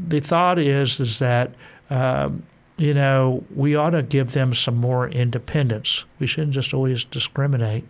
the 0.08 0.20
thought 0.20 0.58
is, 0.58 0.98
is 0.98 1.20
that 1.20 1.52
um, 1.90 2.42
you 2.78 2.94
know, 2.94 3.44
we 3.54 3.76
ought 3.76 3.90
to 3.90 4.02
give 4.02 4.32
them 4.32 4.54
some 4.54 4.76
more 4.76 5.08
independence. 5.08 6.04
We 6.18 6.26
shouldn't 6.26 6.54
just 6.54 6.72
always 6.74 7.04
discriminate. 7.04 7.84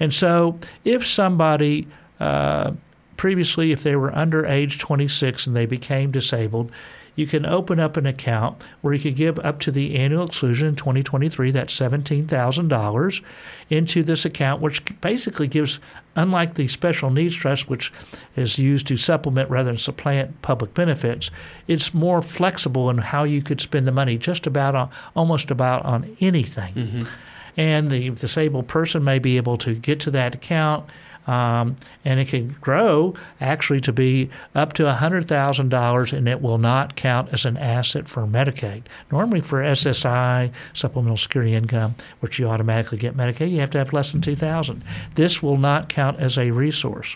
And 0.00 0.12
so, 0.14 0.58
if 0.84 1.06
somebody 1.06 1.88
uh, 2.20 2.72
previously, 3.16 3.72
if 3.72 3.82
they 3.82 3.96
were 3.96 4.14
under 4.16 4.46
age 4.46 4.78
26 4.78 5.46
and 5.46 5.54
they 5.54 5.66
became 5.66 6.10
disabled, 6.10 6.70
you 7.18 7.26
can 7.26 7.44
open 7.44 7.80
up 7.80 7.96
an 7.96 8.06
account 8.06 8.62
where 8.80 8.94
you 8.94 9.00
could 9.00 9.16
give 9.16 9.40
up 9.40 9.58
to 9.58 9.72
the 9.72 9.96
annual 9.96 10.24
exclusion 10.24 10.68
in 10.68 10.76
2023, 10.76 11.50
that's 11.50 11.76
$17,000, 11.76 13.22
into 13.70 14.04
this 14.04 14.24
account, 14.24 14.62
which 14.62 15.00
basically 15.00 15.48
gives, 15.48 15.80
unlike 16.14 16.54
the 16.54 16.68
special 16.68 17.10
needs 17.10 17.34
trust, 17.34 17.68
which 17.68 17.92
is 18.36 18.56
used 18.56 18.86
to 18.86 18.96
supplement 18.96 19.50
rather 19.50 19.70
than 19.70 19.78
supplant 19.78 20.40
public 20.42 20.74
benefits, 20.74 21.32
it's 21.66 21.92
more 21.92 22.22
flexible 22.22 22.88
in 22.88 22.98
how 22.98 23.24
you 23.24 23.42
could 23.42 23.60
spend 23.60 23.88
the 23.88 23.92
money, 23.92 24.16
just 24.16 24.46
about 24.46 24.76
on, 24.76 24.88
almost 25.16 25.50
about 25.50 25.84
on 25.84 26.16
anything. 26.20 26.72
Mm-hmm 26.74 27.08
and 27.58 27.90
the 27.90 28.10
disabled 28.10 28.68
person 28.68 29.04
may 29.04 29.18
be 29.18 29.36
able 29.36 29.58
to 29.58 29.74
get 29.74 30.00
to 30.00 30.10
that 30.12 30.34
account 30.34 30.88
Um, 31.28 31.76
and 32.06 32.18
it 32.18 32.28
can 32.28 32.56
grow 32.62 33.12
actually 33.38 33.80
to 33.80 33.92
be 33.92 34.30
up 34.54 34.72
to 34.74 34.84
$100,000 34.84 36.12
and 36.12 36.26
it 36.26 36.40
will 36.40 36.56
not 36.56 36.96
count 36.96 37.28
as 37.34 37.44
an 37.44 37.58
asset 37.58 38.08
for 38.08 38.26
Medicaid. 38.26 38.84
Normally 39.12 39.42
for 39.42 39.60
SSI, 39.60 40.50
supplemental 40.72 41.18
security 41.18 41.54
income, 41.54 41.96
which 42.20 42.38
you 42.38 42.48
automatically 42.48 42.96
get 42.96 43.14
Medicaid, 43.14 43.50
you 43.50 43.60
have 43.60 43.68
to 43.70 43.78
have 43.78 43.92
less 43.92 44.10
than 44.12 44.22
2000 44.22 44.82
This 45.16 45.42
will 45.42 45.58
not 45.58 45.90
count 45.90 46.18
as 46.18 46.38
a 46.38 46.50
resource. 46.50 47.14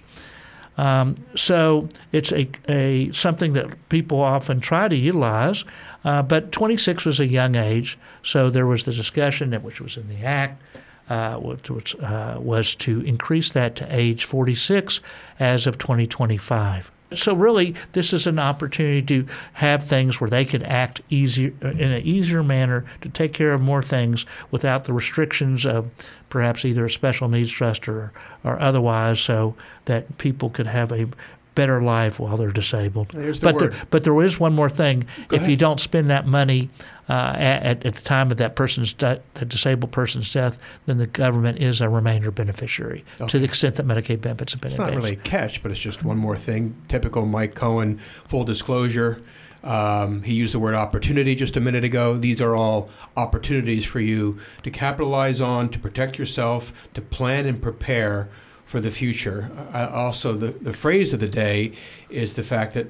Um, 0.78 1.16
so 1.34 1.88
it's 2.12 2.32
a, 2.32 2.48
a 2.68 3.10
something 3.12 3.52
that 3.52 3.88
people 3.88 4.20
often 4.20 4.60
try 4.60 4.88
to 4.88 4.96
utilize, 4.96 5.64
uh, 6.04 6.22
but 6.22 6.50
26 6.52 7.04
was 7.04 7.20
a 7.20 7.26
young 7.26 7.56
age, 7.56 7.98
so 8.22 8.48
there 8.48 8.66
was 8.66 8.84
the 8.84 8.92
discussion 8.92 9.52
which 9.62 9.80
was 9.80 9.96
in 9.96 10.08
the 10.08 10.24
act, 10.24 10.62
uh, 11.10 11.36
which 11.36 11.94
uh, 12.00 12.38
was 12.40 12.74
to 12.76 13.00
increase 13.02 13.52
that 13.52 13.76
to 13.76 13.86
age 13.94 14.24
46 14.24 15.00
as 15.38 15.66
of 15.66 15.76
2025. 15.78 16.90
So 17.14 17.34
really, 17.34 17.74
this 17.92 18.12
is 18.12 18.26
an 18.26 18.38
opportunity 18.38 19.02
to 19.02 19.26
have 19.54 19.84
things 19.84 20.20
where 20.20 20.30
they 20.30 20.44
can 20.44 20.62
act 20.62 21.00
easier 21.10 21.52
in 21.62 21.92
an 21.92 22.02
easier 22.02 22.42
manner 22.42 22.84
to 23.00 23.08
take 23.08 23.32
care 23.32 23.52
of 23.52 23.60
more 23.60 23.82
things 23.82 24.26
without 24.50 24.84
the 24.84 24.92
restrictions 24.92 25.66
of 25.66 25.90
perhaps 26.30 26.64
either 26.64 26.84
a 26.84 26.90
special 26.90 27.28
needs 27.28 27.50
trust 27.50 27.88
or, 27.88 28.12
or 28.44 28.58
otherwise, 28.60 29.20
so 29.20 29.54
that 29.84 30.18
people 30.18 30.50
could 30.50 30.66
have 30.66 30.92
a 30.92 31.06
better 31.54 31.82
life 31.82 32.18
while 32.18 32.36
they're 32.36 32.50
disabled. 32.50 33.08
The 33.10 33.38
but 33.42 33.58
there, 33.58 33.72
but 33.90 34.04
there 34.04 34.22
is 34.22 34.40
one 34.40 34.54
more 34.54 34.70
thing. 34.70 35.00
Go 35.28 35.36
if 35.36 35.42
ahead. 35.42 35.50
you 35.50 35.56
don't 35.56 35.80
spend 35.80 36.10
that 36.10 36.26
money 36.26 36.70
uh, 37.08 37.34
at, 37.36 37.84
at 37.84 37.94
the 37.94 38.00
time 38.02 38.30
of 38.30 38.36
that 38.38 38.56
person's 38.56 38.92
de- 38.92 39.20
that 39.34 39.48
disabled 39.48 39.92
person's 39.92 40.32
death, 40.32 40.56
then 40.86 40.98
the 40.98 41.06
government 41.06 41.58
is 41.58 41.80
a 41.80 41.88
remainder 41.88 42.30
beneficiary 42.30 43.04
to 43.28 43.38
the 43.38 43.44
extent 43.44 43.76
that 43.76 43.86
Medicaid 43.86 44.20
benefits 44.20 44.52
have 44.52 44.60
been 44.62 44.70
It's 44.70 44.78
not 44.78 44.88
advanced. 44.88 45.04
really 45.08 45.18
a 45.18 45.22
catch, 45.22 45.62
but 45.62 45.70
it's 45.70 45.80
just 45.80 46.02
one 46.04 46.16
more 46.18 46.36
thing. 46.36 46.74
Typical 46.88 47.26
Mike 47.26 47.54
Cohen, 47.54 48.00
full 48.28 48.44
disclosure. 48.44 49.22
Um, 49.64 50.22
he 50.24 50.34
used 50.34 50.54
the 50.54 50.58
word 50.58 50.74
opportunity 50.74 51.36
just 51.36 51.56
a 51.56 51.60
minute 51.60 51.84
ago. 51.84 52.16
These 52.16 52.40
are 52.40 52.56
all 52.56 52.90
opportunities 53.16 53.84
for 53.84 54.00
you 54.00 54.40
to 54.64 54.70
capitalize 54.72 55.40
on, 55.40 55.68
to 55.68 55.78
protect 55.78 56.18
yourself, 56.18 56.72
to 56.94 57.00
plan 57.00 57.46
and 57.46 57.62
prepare 57.62 58.28
for 58.72 58.80
the 58.80 58.90
future. 58.90 59.50
Uh, 59.74 59.90
also, 59.92 60.32
the, 60.32 60.46
the 60.46 60.72
phrase 60.72 61.12
of 61.12 61.20
the 61.20 61.28
day 61.28 61.72
is 62.08 62.32
the 62.32 62.42
fact 62.42 62.72
that 62.72 62.86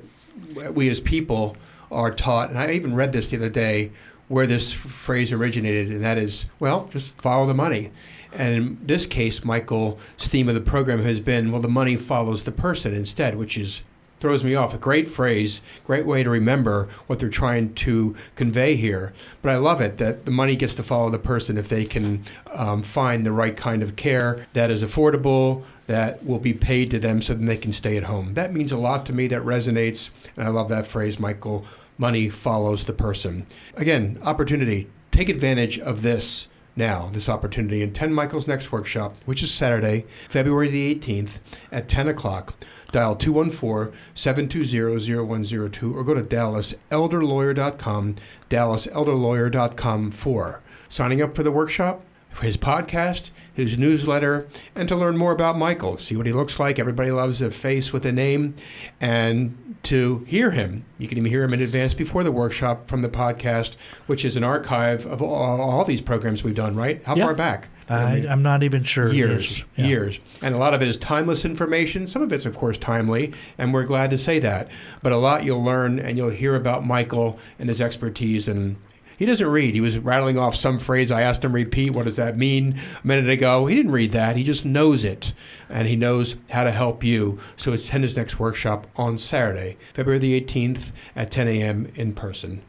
we 0.73 0.89
as 0.89 1.01
people 1.01 1.57
are 1.91 2.13
taught, 2.13 2.51
and 2.51 2.57
I 2.57 2.71
even 2.71 2.95
read 2.95 3.13
this 3.13 3.31
the 3.31 3.37
other 3.37 3.51
day, 3.51 3.91
where 4.29 4.47
this 4.47 4.73
phrase 4.73 5.33
originated, 5.33 5.89
and 5.89 6.05
that 6.05 6.19
is, 6.19 6.47
well, 6.61 6.89
just 6.93 7.11
follow 7.21 7.47
the 7.47 7.55
money. 7.55 7.91
And 8.33 8.55
in 8.55 8.79
this 8.81 9.07
case, 9.07 9.45
Michael's 9.45 9.99
theme 10.21 10.49
of 10.49 10.55
the 10.55 10.61
program 10.61 11.03
has 11.03 11.19
been, 11.19 11.51
well, 11.51 11.61
the 11.61 11.69
money 11.69 11.97
follows 11.97 12.45
the 12.45 12.53
person 12.53 12.95
instead, 12.95 13.37
which 13.37 13.59
is 13.59 13.83
throws 14.23 14.45
me 14.45 14.55
off. 14.55 14.73
A 14.73 14.79
great 14.79 15.11
phrase, 15.11 15.61
great 15.85 16.07
way 16.07 16.23
to 16.23 16.31
remember 16.31 16.89
what 17.09 17.19
they're 17.19 17.29
trying 17.29 17.75
to 17.75 18.15
convey 18.37 18.77
here. 18.77 19.13
But 19.43 19.51
I 19.51 19.57
love 19.57 19.81
it 19.81 19.99
that 19.99 20.25
the 20.25 20.31
money 20.31 20.55
gets 20.55 20.77
to 20.77 20.83
follow 20.85 21.11
the 21.11 21.19
person 21.19 21.59
if 21.59 21.69
they 21.69 21.85
can 21.85 22.23
um, 22.55 22.85
find 22.85 23.27
the 23.27 23.33
right 23.33 23.57
kind 23.57 23.83
of 23.83 23.97
care 23.97 24.47
that 24.53 24.71
is 24.71 24.83
affordable, 24.83 25.65
that 25.89 26.25
will 26.25 26.39
be 26.39 26.55
paid 26.55 26.91
to 26.93 27.01
them 27.01 27.21
so 27.21 27.35
that 27.35 27.45
they 27.45 27.57
can 27.57 27.73
stay 27.73 27.97
at 27.97 28.05
home. 28.05 28.35
That 28.35 28.55
means 28.55 28.71
a 28.71 28.79
lot 28.79 29.05
to 29.07 29.13
me. 29.13 29.27
That 29.27 29.43
resonates. 29.43 30.11
And 30.37 30.47
I 30.47 30.51
love 30.51 30.69
that 30.69 30.87
phrase, 30.87 31.19
Michael. 31.19 31.67
Money 31.99 32.29
follows 32.31 32.85
the 32.85 32.93
person. 32.93 33.45
Again, 33.75 34.19
opportunity. 34.23 34.89
Take 35.11 35.29
advantage 35.29 35.79
of 35.81 36.03
this 36.03 36.47
now, 36.77 37.11
this 37.13 37.29
opportunity. 37.29 37.87
10 37.87 38.15
Michael's 38.15 38.47
next 38.47 38.71
workshop, 38.73 39.17
which 39.27 39.43
is 39.43 39.51
Saturday, 39.51 40.07
February 40.29 40.71
the 40.71 40.95
18th 40.95 41.41
at 41.71 41.89
10 41.89 42.09
o'clock. 42.09 42.55
Dial 42.93 43.17
214 43.17 43.93
720 44.15 45.17
0102 45.17 45.97
or 45.97 46.05
go 46.05 46.15
to 46.15 46.23
DallasElderLawyer.com, 46.23 48.17
DallasElderLawyer.com 48.51 50.11
for 50.11 50.61
signing 50.89 51.23
up 51.23 51.35
for 51.35 51.43
the 51.43 51.51
workshop, 51.51 52.03
his 52.43 52.57
podcast, 52.57 53.31
his 53.55 53.77
newsletter, 53.79 54.47
and 54.75 54.89
to 54.89 54.97
learn 54.97 55.17
more 55.17 55.33
about 55.33 55.57
Michael. 55.59 55.99
See 55.99 56.17
what 56.17 56.27
he 56.27 56.33
looks 56.33 56.59
like. 56.61 56.79
Everybody 56.79 57.11
loves 57.11 57.41
a 57.41 57.51
face 57.51 57.93
with 57.93 58.05
a 58.07 58.13
name. 58.13 58.55
And 59.01 59.75
to 59.85 60.25
hear 60.29 60.51
him, 60.53 60.85
you 60.99 61.09
can 61.09 61.19
even 61.19 61.31
hear 61.31 61.43
him 61.45 61.53
in 61.55 61.61
advance 61.63 61.93
before 61.95 62.23
the 62.25 62.31
workshop 62.33 62.89
from 62.89 63.03
the 63.03 63.09
podcast, 63.09 63.73
which 64.07 64.25
is 64.25 64.37
an 64.37 64.45
archive 64.45 65.05
of 65.07 65.21
all, 65.21 65.61
all 65.61 65.85
these 65.85 66.01
programs 66.01 66.43
we've 66.45 66.55
done, 66.55 66.77
right? 66.77 67.03
How 67.05 67.17
Yeah. 67.17 67.25
far 67.25 67.35
back? 67.35 67.69
I, 67.93 68.27
I'm 68.29 68.43
not 68.43 68.63
even 68.63 68.85
sure. 68.85 69.13
years. 69.13 69.65
Yeah. 69.77 69.87
years. 69.87 70.19
And 70.41 70.55
a 70.55 70.59
lot 70.59 70.75
of 70.75 70.83
it 70.83 70.89
is 70.89 70.97
timeless 70.97 71.45
information. 71.45 72.07
Some 72.07 72.23
of 72.23 72.33
it's, 72.33 72.47
of 72.47 72.57
course, 72.57 72.79
timely, 72.79 73.33
and 73.59 73.73
we're 73.73 73.85
glad 73.85 74.11
to 74.11 74.19
say 74.19 74.39
that. 74.41 74.69
But 75.03 75.13
a 75.13 75.17
lot 75.17 75.45
you'll 75.45 75.63
learn 75.65 75.99
and 75.99 76.17
you'll 76.17 76.31
hear 76.31 76.57
about 76.57 76.87
Michael 76.87 77.39
and 77.59 77.69
his 77.69 77.81
expertise. 77.81 78.49
And 78.49 78.77
he 79.23 79.27
doesn't 79.27 79.47
read. 79.47 79.75
He 79.75 79.81
was 79.81 79.99
rattling 79.99 80.39
off 80.39 80.57
some 80.57 80.79
phrase. 80.79 81.13
I 81.13 81.23
asked 81.23 81.45
him 81.45 81.53
repeat. 81.53 81.91
What 81.91 82.07
does 82.07 82.17
that 82.17 82.37
mean? 82.37 82.81
A 83.03 83.07
minute 83.07 83.31
ago, 83.31 83.67
he 83.67 83.75
didn't 83.75 83.93
read 83.93 84.13
that. 84.13 84.37
He 84.37 84.43
just 84.43 84.65
knows 84.65 85.05
it, 85.05 85.33
and 85.69 85.87
he 85.87 85.95
knows 85.95 86.35
how 86.51 86.65
to 86.65 86.73
help 86.73 87.05
you. 87.05 87.39
So 87.57 87.73
attend 87.73 88.05
his 88.05 88.17
next 88.17 88.41
workshop 88.41 88.89
on 88.97 89.19
Saturday, 89.19 89.77
February 89.95 90.19
the 90.19 90.41
18th 90.41 90.91
at 91.15 91.31
10 91.31 91.47
a.m. 91.47 91.93
in 91.95 92.15
person. 92.15 92.63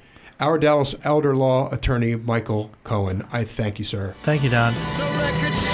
Our 0.43 0.57
Dallas 0.59 0.93
elder 1.05 1.33
law 1.37 1.71
attorney, 1.71 2.15
Michael 2.17 2.69
Cohen. 2.83 3.25
I 3.31 3.45
thank 3.45 3.79
you, 3.79 3.85
sir. 3.85 4.13
Thank 4.23 4.43
you, 4.43 4.49
Don. 4.49 4.73
The 4.73 4.79
record 5.17 5.53
shows 5.53 5.71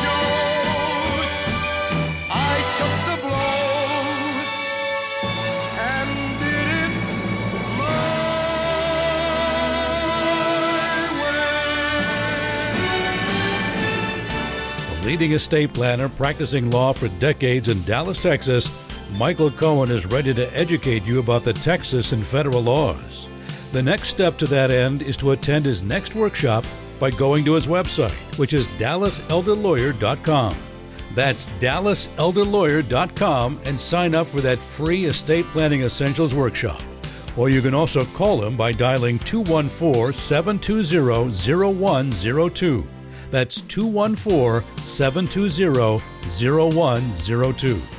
I 2.29 2.61
took 2.77 2.93
the 3.09 3.17
blows 3.25 4.49
and 5.79 6.09
did 6.39 6.69
it 6.85 6.93
my 7.79 7.97
way. 14.93 15.01
A 15.01 15.05
leading 15.07 15.31
estate 15.31 15.73
planner 15.73 16.09
practicing 16.09 16.69
law 16.69 16.93
for 16.93 17.07
decades 17.17 17.69
in 17.69 17.81
Dallas, 17.85 18.21
Texas, 18.21 18.87
Michael 19.17 19.49
Cohen 19.49 19.89
is 19.89 20.05
ready 20.05 20.31
to 20.35 20.55
educate 20.55 21.03
you 21.05 21.17
about 21.17 21.43
the 21.43 21.53
Texas 21.53 22.11
and 22.11 22.23
federal 22.23 22.61
laws. 22.61 23.08
The 23.71 23.83
next 23.83 24.09
step 24.09 24.37
to 24.39 24.47
that 24.47 24.71
end 24.71 25.03
is 25.03 25.15
to 25.17 25.29
attend 25.31 25.65
his 25.65 25.83
next 25.83 26.15
workshop 26.15 26.65
by 26.99 27.11
going 27.11 27.45
to 27.45 27.53
his 27.53 27.67
website, 27.67 28.39
which 28.39 28.53
is 28.53 28.67
dallaselderlawyer.com. 28.79 30.55
That's 31.13 31.45
dallaselderlawyer.com 31.59 33.59
and 33.65 33.79
sign 33.79 34.15
up 34.15 34.25
for 34.27 34.41
that 34.41 34.59
free 34.59 35.05
estate 35.05 35.45
planning 35.45 35.83
essentials 35.83 36.33
workshop. 36.33 36.81
Or 37.37 37.49
you 37.49 37.61
can 37.61 37.75
also 37.75 38.05
call 38.05 38.43
him 38.43 38.57
by 38.57 38.71
dialing 38.71 39.19
214 39.19 40.13
720 40.13 41.73
0102. 41.73 42.87
That's 43.31 43.61
214 43.61 44.67
720 44.83 46.01
0102. 46.27 47.98